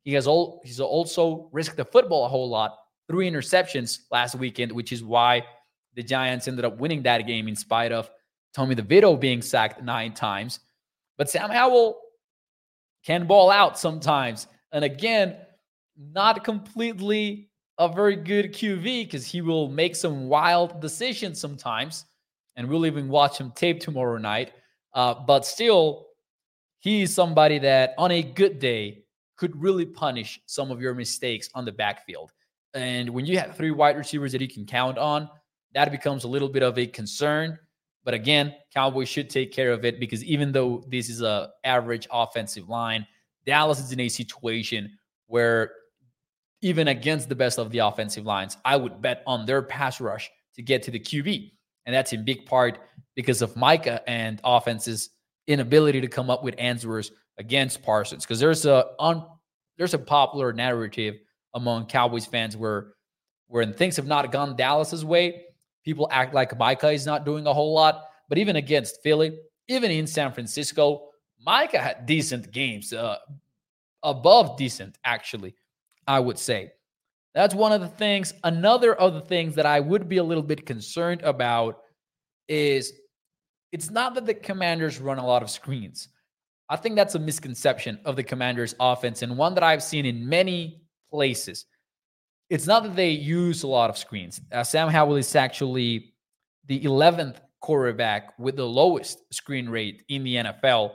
He 0.02 0.12
has 0.14 0.26
all 0.26 0.60
he's 0.64 0.80
also 0.80 1.48
risked 1.52 1.76
the 1.76 1.84
football 1.84 2.24
a 2.24 2.28
whole 2.28 2.48
lot. 2.48 2.76
Three 3.08 3.30
interceptions 3.30 3.98
last 4.10 4.34
weekend, 4.34 4.72
which 4.72 4.92
is 4.92 5.02
why 5.02 5.44
the 5.94 6.02
Giants 6.02 6.48
ended 6.48 6.64
up 6.64 6.78
winning 6.78 7.02
that 7.02 7.26
game 7.26 7.48
in 7.48 7.56
spite 7.56 7.92
of 7.92 8.10
Tommy 8.54 8.74
DeVito 8.74 9.18
being 9.18 9.42
sacked 9.42 9.82
nine 9.82 10.12
times. 10.12 10.60
But 11.18 11.28
Sam 11.28 11.50
Howell 11.50 12.00
can 13.04 13.26
ball 13.26 13.50
out 13.50 13.78
sometimes. 13.78 14.46
And 14.72 14.84
again, 14.84 15.36
not 15.98 16.44
completely 16.44 17.50
a 17.78 17.88
very 17.88 18.16
good 18.16 18.52
QB 18.52 18.82
because 18.82 19.26
he 19.26 19.40
will 19.40 19.68
make 19.68 19.96
some 19.96 20.28
wild 20.28 20.80
decisions 20.80 21.40
sometimes 21.40 22.04
and 22.56 22.68
we'll 22.68 22.86
even 22.86 23.08
watch 23.08 23.38
him 23.38 23.50
tape 23.52 23.80
tomorrow 23.80 24.18
night. 24.18 24.52
Uh, 24.92 25.14
but 25.14 25.46
still, 25.46 26.06
he's 26.80 27.14
somebody 27.14 27.58
that 27.58 27.94
on 27.96 28.10
a 28.10 28.22
good 28.22 28.58
day 28.58 29.04
could 29.40 29.56
really 29.60 29.86
punish 29.86 30.38
some 30.44 30.70
of 30.70 30.82
your 30.82 30.92
mistakes 30.94 31.48
on 31.54 31.64
the 31.64 31.72
backfield. 31.72 32.30
And 32.74 33.08
when 33.08 33.24
you 33.24 33.38
have 33.38 33.56
three 33.56 33.70
wide 33.70 33.96
receivers 33.96 34.32
that 34.32 34.42
you 34.42 34.48
can 34.48 34.66
count 34.66 34.98
on, 34.98 35.30
that 35.72 35.90
becomes 35.90 36.24
a 36.24 36.28
little 36.28 36.48
bit 36.48 36.62
of 36.62 36.78
a 36.78 36.86
concern. 36.86 37.58
But 38.04 38.12
again, 38.12 38.54
Cowboys 38.74 39.08
should 39.08 39.30
take 39.30 39.50
care 39.50 39.72
of 39.72 39.82
it 39.86 39.98
because 39.98 40.22
even 40.24 40.52
though 40.52 40.84
this 40.88 41.08
is 41.08 41.22
a 41.22 41.52
average 41.64 42.06
offensive 42.12 42.68
line, 42.68 43.06
Dallas 43.46 43.80
is 43.80 43.92
in 43.92 44.00
a 44.00 44.10
situation 44.10 44.98
where 45.26 45.72
even 46.60 46.88
against 46.88 47.30
the 47.30 47.34
best 47.34 47.58
of 47.58 47.70
the 47.70 47.78
offensive 47.78 48.26
lines, 48.26 48.58
I 48.62 48.76
would 48.76 49.00
bet 49.00 49.22
on 49.26 49.46
their 49.46 49.62
pass 49.62 50.02
rush 50.02 50.30
to 50.56 50.62
get 50.62 50.82
to 50.82 50.90
the 50.90 51.00
QB. 51.00 51.50
And 51.86 51.94
that's 51.94 52.12
in 52.12 52.26
big 52.26 52.44
part 52.44 52.78
because 53.16 53.40
of 53.40 53.56
Micah 53.56 54.02
and 54.06 54.38
offense's 54.44 55.08
inability 55.46 56.02
to 56.02 56.08
come 56.08 56.28
up 56.28 56.44
with 56.44 56.54
answers 56.58 57.10
against 57.40 57.82
Parsons. 57.82 58.24
Because 58.24 58.38
there's 58.38 58.66
a 58.66 58.86
un, 59.00 59.24
there's 59.76 59.94
a 59.94 59.98
popular 59.98 60.52
narrative 60.52 61.16
among 61.54 61.86
Cowboys 61.86 62.26
fans 62.26 62.56
where 62.56 62.92
when 63.48 63.72
things 63.72 63.96
have 63.96 64.06
not 64.06 64.30
gone 64.30 64.54
Dallas's 64.54 65.04
way, 65.04 65.46
people 65.84 66.06
act 66.12 66.34
like 66.34 66.56
Micah 66.56 66.90
is 66.90 67.06
not 67.06 67.24
doing 67.24 67.48
a 67.48 67.52
whole 67.52 67.74
lot. 67.74 68.04
But 68.28 68.38
even 68.38 68.54
against 68.54 69.02
Philly, 69.02 69.36
even 69.66 69.90
in 69.90 70.06
San 70.06 70.32
Francisco, 70.32 71.08
Micah 71.44 71.80
had 71.80 72.06
decent 72.06 72.52
games, 72.52 72.92
uh, 72.92 73.16
above 74.02 74.56
decent, 74.56 74.98
actually, 75.04 75.56
I 76.06 76.20
would 76.20 76.38
say. 76.38 76.70
That's 77.34 77.54
one 77.54 77.72
of 77.72 77.80
the 77.80 77.88
things. 77.88 78.34
Another 78.44 78.94
of 78.94 79.14
the 79.14 79.20
things 79.20 79.54
that 79.54 79.66
I 79.66 79.80
would 79.80 80.08
be 80.08 80.18
a 80.18 80.24
little 80.24 80.42
bit 80.42 80.66
concerned 80.66 81.22
about 81.22 81.80
is 82.48 82.92
it's 83.72 83.90
not 83.90 84.14
that 84.14 84.26
the 84.26 84.34
commanders 84.34 85.00
run 85.00 85.18
a 85.18 85.26
lot 85.26 85.42
of 85.42 85.50
screens. 85.50 86.08
I 86.70 86.76
think 86.76 86.94
that's 86.94 87.16
a 87.16 87.18
misconception 87.18 87.98
of 88.04 88.14
the 88.14 88.22
commanders' 88.22 88.76
offense 88.78 89.22
and 89.22 89.36
one 89.36 89.54
that 89.54 89.64
I've 89.64 89.82
seen 89.82 90.06
in 90.06 90.28
many 90.28 90.82
places. 91.10 91.66
It's 92.48 92.66
not 92.66 92.84
that 92.84 92.94
they 92.94 93.10
use 93.10 93.64
a 93.64 93.66
lot 93.66 93.90
of 93.90 93.98
screens. 93.98 94.40
Uh, 94.52 94.62
Sam 94.62 94.88
Howell 94.88 95.16
is 95.16 95.34
actually 95.34 96.14
the 96.66 96.80
11th 96.80 97.36
quarterback 97.60 98.38
with 98.38 98.56
the 98.56 98.66
lowest 98.66 99.18
screen 99.34 99.68
rate 99.68 100.04
in 100.08 100.22
the 100.22 100.36
NFL, 100.36 100.92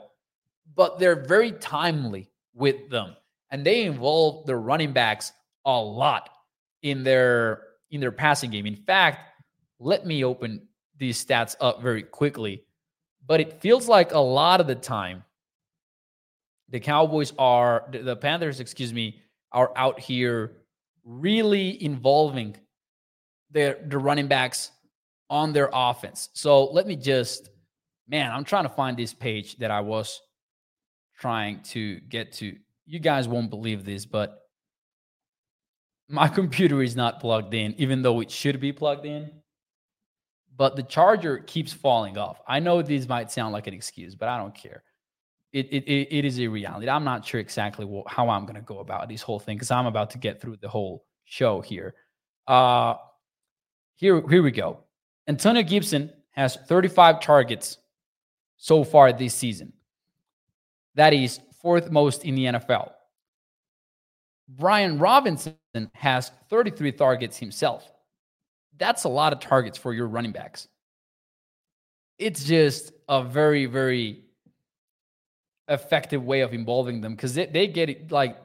but 0.74 0.98
they're 0.98 1.24
very 1.24 1.52
timely 1.52 2.30
with 2.54 2.88
them 2.88 3.14
and 3.50 3.64
they 3.64 3.84
involve 3.84 4.46
the 4.46 4.56
running 4.56 4.92
backs 4.92 5.32
a 5.64 5.80
lot 5.80 6.30
in 6.82 7.04
their 7.04 7.62
in 7.90 8.00
their 8.00 8.12
passing 8.12 8.50
game. 8.50 8.66
In 8.66 8.76
fact, 8.76 9.20
let 9.78 10.06
me 10.06 10.24
open 10.24 10.66
these 10.98 11.22
stats 11.22 11.54
up 11.60 11.82
very 11.82 12.02
quickly. 12.02 12.64
But 13.26 13.40
it 13.40 13.60
feels 13.60 13.88
like 13.88 14.12
a 14.12 14.18
lot 14.18 14.60
of 14.60 14.66
the 14.66 14.74
time 14.74 15.24
the 16.68 16.80
Cowboys 16.80 17.32
are 17.38 17.88
the 17.90 18.16
Panthers, 18.16 18.60
excuse 18.60 18.92
me, 18.92 19.20
are 19.52 19.72
out 19.76 20.00
here 20.00 20.52
really 21.04 21.82
involving 21.82 22.56
their 23.50 23.78
the 23.86 23.98
running 23.98 24.26
backs 24.26 24.70
on 25.30 25.52
their 25.52 25.70
offense. 25.72 26.28
So 26.32 26.64
let 26.66 26.86
me 26.86 26.96
just 26.96 27.50
man, 28.08 28.30
I'm 28.32 28.44
trying 28.44 28.64
to 28.64 28.70
find 28.70 28.96
this 28.96 29.14
page 29.14 29.56
that 29.58 29.70
I 29.70 29.80
was 29.80 30.20
trying 31.18 31.60
to 31.64 32.00
get 32.00 32.32
to. 32.34 32.56
You 32.86 33.00
guys 33.00 33.26
won't 33.26 33.50
believe 33.50 33.84
this, 33.84 34.06
but 34.06 34.38
my 36.08 36.28
computer 36.40 36.82
is 36.82 36.96
not 36.96 37.20
plugged 37.20 37.54
in, 37.54 37.74
even 37.78 38.02
though 38.02 38.20
it 38.20 38.30
should 38.30 38.60
be 38.60 38.72
plugged 38.72 39.06
in. 39.06 39.30
But 40.56 40.74
the 40.76 40.82
charger 40.82 41.38
keeps 41.38 41.72
falling 41.72 42.16
off. 42.16 42.40
I 42.48 42.60
know 42.60 42.80
these 42.80 43.08
might 43.08 43.30
sound 43.30 43.52
like 43.52 43.66
an 43.66 43.74
excuse, 43.74 44.14
but 44.14 44.28
I 44.28 44.38
don't 44.38 44.54
care. 44.54 44.82
It, 45.52 45.66
it, 45.66 45.84
it, 46.14 46.24
is 46.24 46.38
a 46.38 46.48
reality. 46.48 46.88
I'm 46.88 47.04
not 47.04 47.24
sure 47.24 47.40
exactly 47.40 47.86
what, 47.86 48.10
how 48.10 48.28
I'm 48.28 48.44
going 48.44 48.56
to 48.56 48.60
go 48.60 48.80
about 48.80 49.08
this 49.08 49.22
whole 49.22 49.38
thing 49.38 49.56
because 49.56 49.70
I'm 49.70 49.86
about 49.86 50.10
to 50.10 50.18
get 50.18 50.40
through 50.40 50.56
the 50.60 50.68
whole 50.68 51.06
show 51.24 51.60
here. 51.60 51.94
Uh, 52.46 52.96
here, 53.94 54.22
here 54.28 54.42
we 54.42 54.50
go. 54.50 54.80
Antonio 55.26 55.62
Gibson 55.62 56.12
has 56.30 56.56
35 56.56 57.20
targets 57.20 57.78
so 58.58 58.84
far 58.84 59.12
this 59.12 59.34
season. 59.34 59.72
That 60.94 61.14
is 61.14 61.40
fourth 61.62 61.90
most 61.90 62.24
in 62.24 62.34
the 62.34 62.44
NFL. 62.44 62.92
Brian 64.48 64.98
Robinson 64.98 65.56
has 65.94 66.30
33 66.48 66.92
targets 66.92 67.36
himself. 67.36 67.90
That's 68.78 69.04
a 69.04 69.08
lot 69.08 69.32
of 69.32 69.40
targets 69.40 69.78
for 69.78 69.92
your 69.92 70.06
running 70.06 70.32
backs. 70.32 70.68
It's 72.18 72.44
just 72.44 72.92
a 73.08 73.22
very, 73.22 73.66
very 73.66 74.25
effective 75.68 76.24
way 76.24 76.40
of 76.40 76.52
involving 76.52 77.00
them 77.00 77.14
because 77.14 77.34
they, 77.34 77.46
they 77.46 77.66
get 77.66 77.88
it 77.88 78.12
like 78.12 78.36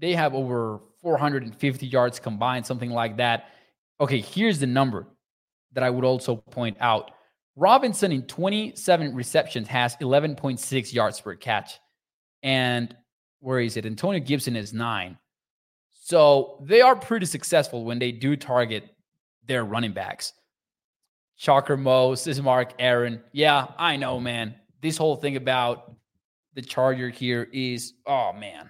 they 0.00 0.14
have 0.14 0.34
over 0.34 0.80
450 1.00 1.86
yards 1.86 2.18
combined, 2.18 2.66
something 2.66 2.90
like 2.90 3.16
that. 3.16 3.50
Okay, 4.00 4.20
here's 4.20 4.58
the 4.58 4.66
number 4.66 5.06
that 5.72 5.82
I 5.82 5.90
would 5.90 6.04
also 6.04 6.36
point 6.36 6.76
out. 6.80 7.12
Robinson 7.56 8.12
in 8.12 8.22
27 8.22 9.14
receptions 9.14 9.66
has 9.68 9.96
11.6 9.96 10.92
yards 10.92 11.20
per 11.20 11.34
catch. 11.34 11.80
And 12.42 12.94
where 13.40 13.60
is 13.60 13.76
it? 13.76 13.86
Antonio 13.86 14.20
Gibson 14.20 14.54
is 14.54 14.72
nine. 14.72 15.18
So 15.90 16.62
they 16.64 16.80
are 16.80 16.94
pretty 16.94 17.26
successful 17.26 17.84
when 17.84 17.98
they 17.98 18.12
do 18.12 18.36
target 18.36 18.84
their 19.46 19.64
running 19.64 19.92
backs. 19.92 20.32
Chalker 21.40 21.78
Mo, 21.78 22.16
Mark 22.42 22.72
Aaron. 22.78 23.22
Yeah, 23.32 23.66
I 23.78 23.96
know, 23.96 24.20
man. 24.20 24.54
This 24.80 24.96
whole 24.96 25.16
thing 25.16 25.36
about 25.36 25.92
the 26.58 26.62
Charger 26.62 27.08
here 27.08 27.48
is, 27.52 27.92
oh 28.04 28.32
man. 28.32 28.68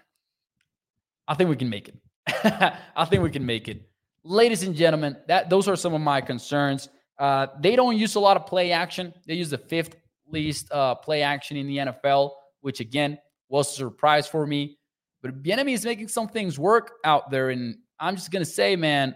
I 1.27 1.33
think 1.33 1.49
we 1.49 1.57
can 1.57 1.71
make 1.71 1.89
it. 1.89 1.97
I 2.95 3.07
think 3.07 3.23
we 3.23 3.31
can 3.31 3.47
make 3.47 3.67
it. 3.67 3.89
Ladies 4.25 4.63
and 4.63 4.77
gentlemen, 4.77 5.17
that 5.27 5.49
those 5.49 5.69
are 5.69 5.75
some 5.75 5.95
of 5.95 6.03
my 6.03 6.21
concerns. 6.21 6.91
Uh, 7.19 7.47
they 7.61 7.77
don't 7.77 7.97
use 7.97 8.15
a 8.15 8.21
lot 8.21 8.37
of 8.37 8.45
play 8.45 8.73
action. 8.73 9.15
They 9.27 9.33
use 9.37 9.49
the 9.49 9.57
fifth 9.57 9.97
least 10.27 10.71
uh, 10.71 10.97
play 10.97 11.23
action 11.23 11.57
in 11.57 11.67
the 11.67 11.79
NFL, 11.79 12.33
which 12.61 12.81
again 12.81 13.17
was 13.49 13.73
a 13.73 13.77
surprise 13.77 14.27
for 14.27 14.47
me. 14.47 14.77
But 15.23 15.43
Bieniemy 15.43 15.73
is 15.73 15.87
making 15.87 16.09
some 16.09 16.29
things 16.29 16.59
work 16.59 16.93
out 17.07 17.31
there, 17.31 17.49
and 17.49 17.75
I'm 17.99 18.17
just 18.17 18.31
gonna 18.31 18.45
say, 18.45 18.77
man, 18.77 19.15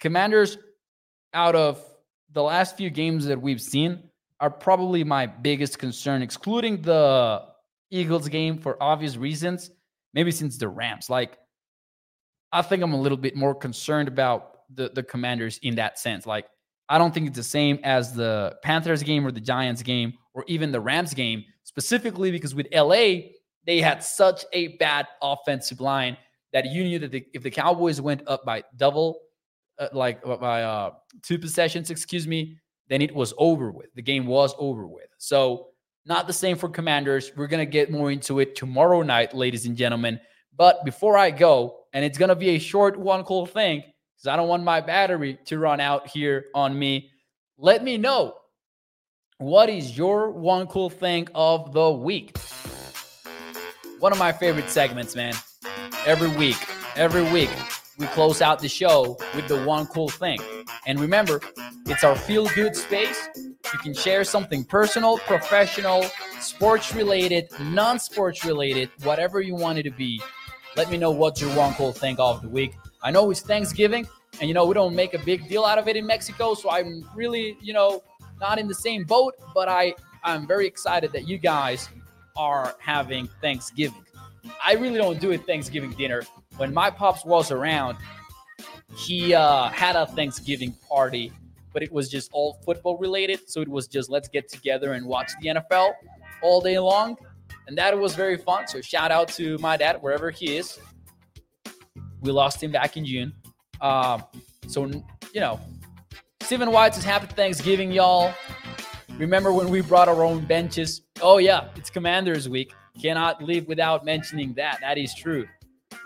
Commanders 0.00 0.56
out 1.34 1.56
of 1.56 1.84
the 2.32 2.42
last 2.42 2.78
few 2.78 2.88
games 2.88 3.26
that 3.26 3.42
we've 3.42 3.60
seen 3.60 4.08
are 4.40 4.50
probably 4.50 5.04
my 5.04 5.26
biggest 5.26 5.78
concern, 5.78 6.22
excluding 6.22 6.82
the 6.82 7.42
Eagles 7.90 8.28
game 8.28 8.58
for 8.58 8.82
obvious 8.82 9.16
reasons. 9.16 9.70
Maybe 10.12 10.30
since 10.30 10.58
the 10.58 10.68
Rams, 10.68 11.10
like 11.10 11.38
I 12.52 12.62
think 12.62 12.82
I'm 12.82 12.92
a 12.92 13.00
little 13.00 13.18
bit 13.18 13.36
more 13.36 13.54
concerned 13.54 14.08
about 14.08 14.60
the 14.74 14.90
the 14.94 15.02
Commanders 15.02 15.58
in 15.62 15.76
that 15.76 15.98
sense. 15.98 16.26
Like 16.26 16.46
I 16.88 16.98
don't 16.98 17.12
think 17.12 17.28
it's 17.28 17.36
the 17.36 17.42
same 17.42 17.78
as 17.82 18.14
the 18.14 18.56
Panthers 18.62 19.02
game 19.02 19.26
or 19.26 19.32
the 19.32 19.40
Giants 19.40 19.82
game 19.82 20.14
or 20.34 20.44
even 20.46 20.72
the 20.72 20.80
Rams 20.80 21.14
game, 21.14 21.44
specifically 21.64 22.30
because 22.30 22.54
with 22.54 22.66
LA, 22.72 23.30
they 23.66 23.80
had 23.80 24.02
such 24.02 24.44
a 24.52 24.76
bad 24.76 25.06
offensive 25.22 25.80
line 25.80 26.16
that 26.52 26.66
you 26.66 26.84
knew 26.84 26.98
that 27.00 27.10
the, 27.10 27.26
if 27.32 27.42
the 27.42 27.50
Cowboys 27.50 28.00
went 28.00 28.22
up 28.28 28.44
by 28.44 28.62
double, 28.76 29.20
uh, 29.78 29.88
like 29.92 30.22
by 30.22 30.62
uh, 30.62 30.90
two 31.22 31.38
possessions, 31.38 31.90
excuse 31.90 32.26
me, 32.26 32.58
then 32.88 33.02
it 33.02 33.14
was 33.14 33.34
over 33.38 33.70
with. 33.70 33.92
The 33.94 34.02
game 34.02 34.26
was 34.26 34.54
over 34.58 34.86
with. 34.86 35.08
So, 35.18 35.68
not 36.06 36.26
the 36.26 36.32
same 36.34 36.56
for 36.58 36.68
Commanders. 36.68 37.32
We're 37.34 37.46
going 37.46 37.64
to 37.64 37.70
get 37.70 37.90
more 37.90 38.10
into 38.10 38.40
it 38.40 38.56
tomorrow 38.56 39.02
night, 39.02 39.34
ladies 39.34 39.64
and 39.64 39.74
gentlemen. 39.76 40.20
But 40.54 40.84
before 40.84 41.16
I 41.16 41.30
go, 41.30 41.84
and 41.94 42.04
it's 42.04 42.18
going 42.18 42.28
to 42.28 42.36
be 42.36 42.50
a 42.50 42.58
short 42.58 42.98
one 42.98 43.24
cool 43.24 43.46
thing, 43.46 43.82
because 44.14 44.26
I 44.26 44.36
don't 44.36 44.48
want 44.48 44.62
my 44.64 44.80
battery 44.80 45.38
to 45.46 45.58
run 45.58 45.80
out 45.80 46.06
here 46.08 46.46
on 46.54 46.78
me. 46.78 47.10
Let 47.56 47.82
me 47.82 47.96
know 47.96 48.34
what 49.38 49.68
is 49.68 49.96
your 49.96 50.30
one 50.30 50.66
cool 50.66 50.90
thing 50.90 51.28
of 51.34 51.72
the 51.72 51.90
week? 51.90 52.36
One 53.98 54.12
of 54.12 54.18
my 54.18 54.32
favorite 54.32 54.68
segments, 54.70 55.16
man. 55.16 55.34
Every 56.06 56.28
week, 56.28 56.58
every 56.96 57.22
week, 57.32 57.50
we 57.98 58.06
close 58.08 58.42
out 58.42 58.58
the 58.58 58.68
show 58.68 59.16
with 59.34 59.48
the 59.48 59.64
one 59.64 59.86
cool 59.86 60.08
thing. 60.08 60.38
And 60.86 61.00
remember, 61.00 61.40
it's 61.86 62.04
our 62.04 62.16
feel 62.16 62.46
good 62.54 62.74
space. 62.74 63.28
You 63.36 63.78
can 63.78 63.94
share 63.94 64.24
something 64.24 64.64
personal, 64.64 65.18
professional, 65.18 66.04
sports 66.40 66.94
related, 66.94 67.48
non 67.60 67.98
sports 67.98 68.44
related, 68.44 68.90
whatever 69.02 69.40
you 69.40 69.54
want 69.54 69.78
it 69.78 69.82
to 69.84 69.90
be. 69.90 70.20
Let 70.76 70.90
me 70.90 70.96
know 70.96 71.10
what's 71.10 71.40
your 71.40 71.50
one 71.50 71.74
cool 71.74 71.92
thing 71.92 72.16
of 72.18 72.42
the 72.42 72.48
week. 72.48 72.74
I 73.02 73.10
know 73.10 73.30
it's 73.30 73.40
Thanksgiving, 73.40 74.08
and 74.40 74.48
you 74.48 74.54
know, 74.54 74.64
we 74.64 74.74
don't 74.74 74.94
make 74.94 75.14
a 75.14 75.18
big 75.18 75.48
deal 75.48 75.64
out 75.64 75.78
of 75.78 75.88
it 75.88 75.96
in 75.96 76.06
Mexico. 76.06 76.54
So 76.54 76.70
I'm 76.70 77.08
really, 77.14 77.56
you 77.60 77.72
know, 77.72 78.02
not 78.40 78.58
in 78.58 78.66
the 78.66 78.74
same 78.74 79.04
boat, 79.04 79.34
but 79.54 79.68
I, 79.68 79.94
I'm 80.22 80.46
very 80.46 80.66
excited 80.66 81.12
that 81.12 81.28
you 81.28 81.38
guys 81.38 81.88
are 82.36 82.74
having 82.80 83.28
Thanksgiving. 83.40 84.04
I 84.64 84.74
really 84.74 84.98
don't 84.98 85.20
do 85.20 85.32
a 85.32 85.38
Thanksgiving 85.38 85.92
dinner. 85.92 86.22
When 86.56 86.72
my 86.72 86.90
pops 86.90 87.24
was 87.24 87.50
around, 87.50 87.98
he 88.96 89.34
uh, 89.34 89.68
had 89.68 89.96
a 89.96 90.06
Thanksgiving 90.06 90.74
party, 90.88 91.32
but 91.74 91.82
it 91.82 91.92
was 91.92 92.08
just 92.08 92.30
all 92.32 92.58
football 92.64 92.96
related. 92.96 93.50
So 93.50 93.60
it 93.60 93.68
was 93.68 93.86
just 93.86 94.08
let's 94.08 94.28
get 94.28 94.48
together 94.48 94.94
and 94.94 95.04
watch 95.04 95.32
the 95.42 95.48
NFL 95.48 95.92
all 96.40 96.62
day 96.62 96.78
long. 96.78 97.18
And 97.66 97.76
that 97.76 97.98
was 97.98 98.14
very 98.14 98.38
fun. 98.38 98.66
So 98.66 98.80
shout 98.80 99.10
out 99.10 99.28
to 99.28 99.58
my 99.58 99.76
dad, 99.76 100.00
wherever 100.00 100.30
he 100.30 100.56
is. 100.56 100.78
We 102.22 102.30
lost 102.30 102.62
him 102.62 102.70
back 102.70 102.96
in 102.96 103.04
June. 103.04 103.34
Uh, 103.80 104.20
so, 104.66 104.86
you 104.86 105.40
know, 105.40 105.60
Stephen 106.40 106.70
White 106.70 106.94
says, 106.94 107.04
Happy 107.04 107.26
Thanksgiving, 107.26 107.90
y'all. 107.90 108.32
Remember 109.18 109.52
when 109.52 109.68
we 109.68 109.80
brought 109.80 110.08
our 110.08 110.24
own 110.24 110.44
benches? 110.44 111.02
Oh, 111.20 111.38
yeah, 111.38 111.68
it's 111.76 111.90
Commanders 111.90 112.48
Week. 112.48 112.72
Cannot 113.00 113.42
leave 113.42 113.66
without 113.66 114.04
mentioning 114.04 114.54
that. 114.54 114.78
That 114.80 114.98
is 114.98 115.14
true. 115.14 115.46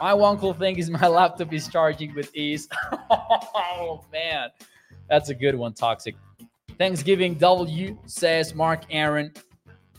My 0.00 0.14
one 0.14 0.38
cool 0.38 0.54
thing 0.54 0.78
is 0.78 0.90
my 0.90 1.06
laptop 1.06 1.52
is 1.52 1.68
charging 1.68 2.14
with 2.14 2.34
ease. 2.34 2.68
oh, 3.10 4.04
man. 4.12 4.48
That's 5.08 5.30
a 5.30 5.34
good 5.34 5.54
one, 5.54 5.74
Toxic. 5.74 6.14
Thanksgiving 6.78 7.34
W 7.34 7.98
says 8.06 8.54
Mark 8.54 8.82
Aaron. 8.90 9.32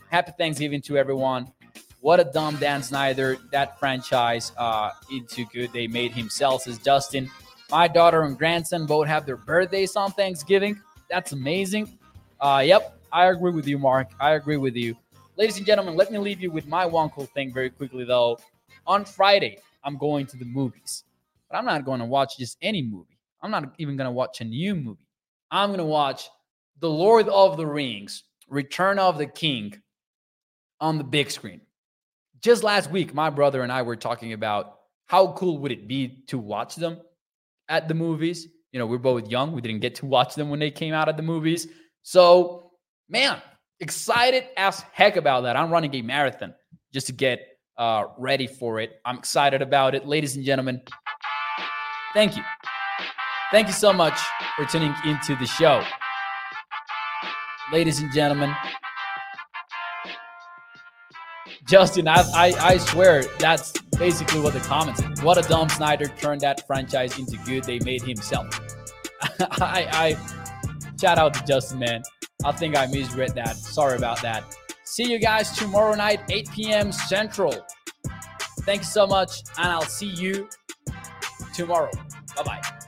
Happy 0.08 0.32
Thanksgiving 0.38 0.80
to 0.82 0.96
everyone. 0.96 1.52
What 2.00 2.20
a 2.20 2.24
dumb 2.24 2.56
Dan 2.56 2.82
Snyder. 2.82 3.36
That 3.52 3.78
franchise 3.78 4.52
uh, 4.56 4.90
into 5.12 5.44
good. 5.46 5.72
They 5.72 5.86
made 5.86 6.12
himself, 6.12 6.62
says 6.62 6.78
Justin. 6.78 7.30
My 7.70 7.86
daughter 7.86 8.22
and 8.22 8.38
grandson 8.38 8.86
both 8.86 9.06
have 9.06 9.26
their 9.26 9.36
birthdays 9.36 9.94
on 9.96 10.10
Thanksgiving. 10.12 10.80
That's 11.10 11.32
amazing. 11.32 11.98
Uh, 12.40 12.62
yep, 12.64 12.98
I 13.12 13.26
agree 13.26 13.52
with 13.52 13.68
you, 13.68 13.78
Mark. 13.78 14.08
I 14.18 14.32
agree 14.32 14.56
with 14.56 14.74
you. 14.76 14.96
Ladies 15.36 15.58
and 15.58 15.66
gentlemen, 15.66 15.96
let 15.96 16.10
me 16.10 16.18
leave 16.18 16.40
you 16.40 16.50
with 16.50 16.66
my 16.66 16.86
one 16.86 17.10
cool 17.10 17.26
thing 17.26 17.52
very 17.52 17.70
quickly, 17.70 18.04
though. 18.04 18.38
On 18.86 19.04
Friday, 19.04 19.58
I'm 19.84 19.98
going 19.98 20.26
to 20.26 20.36
the 20.36 20.44
movies, 20.44 21.04
but 21.50 21.58
I'm 21.58 21.64
not 21.64 21.84
going 21.84 22.00
to 22.00 22.06
watch 22.06 22.38
just 22.38 22.56
any 22.62 22.82
movie. 22.82 23.09
I'm 23.42 23.50
not 23.50 23.74
even 23.78 23.96
going 23.96 24.06
to 24.06 24.12
watch 24.12 24.40
a 24.40 24.44
new 24.44 24.74
movie. 24.74 25.06
I'm 25.50 25.70
going 25.70 25.78
to 25.78 25.84
watch 25.84 26.28
The 26.80 26.90
Lord 26.90 27.28
of 27.28 27.56
the 27.56 27.66
Rings, 27.66 28.24
Return 28.48 28.98
of 28.98 29.18
the 29.18 29.26
King 29.26 29.80
on 30.80 30.98
the 30.98 31.04
big 31.04 31.30
screen. 31.30 31.60
Just 32.42 32.62
last 32.62 32.90
week, 32.90 33.14
my 33.14 33.30
brother 33.30 33.62
and 33.62 33.72
I 33.72 33.82
were 33.82 33.96
talking 33.96 34.32
about 34.32 34.78
how 35.06 35.32
cool 35.32 35.58
would 35.58 35.72
it 35.72 35.88
be 35.88 36.24
to 36.28 36.38
watch 36.38 36.76
them 36.76 36.98
at 37.68 37.88
the 37.88 37.94
movies. 37.94 38.48
You 38.72 38.78
know, 38.78 38.86
we're 38.86 38.98
both 38.98 39.28
young. 39.28 39.52
We 39.52 39.60
didn't 39.60 39.80
get 39.80 39.96
to 39.96 40.06
watch 40.06 40.34
them 40.34 40.50
when 40.50 40.60
they 40.60 40.70
came 40.70 40.94
out 40.94 41.08
at 41.08 41.16
the 41.16 41.22
movies. 41.22 41.66
So, 42.02 42.70
man, 43.08 43.42
excited 43.80 44.44
as 44.56 44.80
heck 44.92 45.16
about 45.16 45.42
that. 45.42 45.56
I'm 45.56 45.70
running 45.70 45.94
a 45.94 46.02
marathon 46.02 46.54
just 46.92 47.08
to 47.08 47.12
get 47.12 47.40
uh, 47.76 48.04
ready 48.18 48.46
for 48.46 48.78
it. 48.78 49.00
I'm 49.04 49.18
excited 49.18 49.62
about 49.62 49.94
it. 49.94 50.06
Ladies 50.06 50.36
and 50.36 50.44
gentlemen, 50.44 50.80
thank 52.14 52.36
you. 52.36 52.42
Thank 53.50 53.66
you 53.66 53.72
so 53.72 53.92
much 53.92 54.18
for 54.54 54.64
tuning 54.64 54.94
into 55.04 55.34
the 55.34 55.46
show. 55.46 55.82
Ladies 57.72 58.00
and 58.00 58.12
gentlemen, 58.12 58.54
Justin, 61.66 62.06
I, 62.06 62.22
I, 62.34 62.52
I 62.60 62.76
swear 62.78 63.24
that's 63.38 63.72
basically 63.98 64.40
what 64.40 64.54
the 64.54 64.60
comments. 64.60 65.02
What 65.22 65.44
a 65.44 65.48
dumb 65.48 65.68
Snyder 65.68 66.06
turned 66.06 66.42
that 66.42 66.66
franchise 66.66 67.18
into 67.18 67.36
good. 67.38 67.64
They 67.64 67.80
made 67.80 68.02
himself. 68.02 68.48
I, 69.40 69.86
I 69.92 70.96
shout 71.00 71.18
out 71.18 71.34
to 71.34 71.44
Justin, 71.44 71.80
man. 71.80 72.02
I 72.44 72.52
think 72.52 72.76
I 72.76 72.86
misread 72.86 73.34
that. 73.34 73.56
Sorry 73.56 73.96
about 73.96 74.22
that. 74.22 74.56
See 74.84 75.10
you 75.10 75.18
guys 75.18 75.52
tomorrow 75.56 75.94
night, 75.94 76.20
8 76.28 76.50
p.m. 76.52 76.92
Central. 76.92 77.54
Thank 78.60 78.82
you 78.82 78.86
so 78.86 79.06
much, 79.06 79.42
and 79.58 79.68
I'll 79.68 79.82
see 79.82 80.08
you 80.08 80.48
tomorrow. 81.54 81.90
Bye 82.36 82.42
bye. 82.42 82.79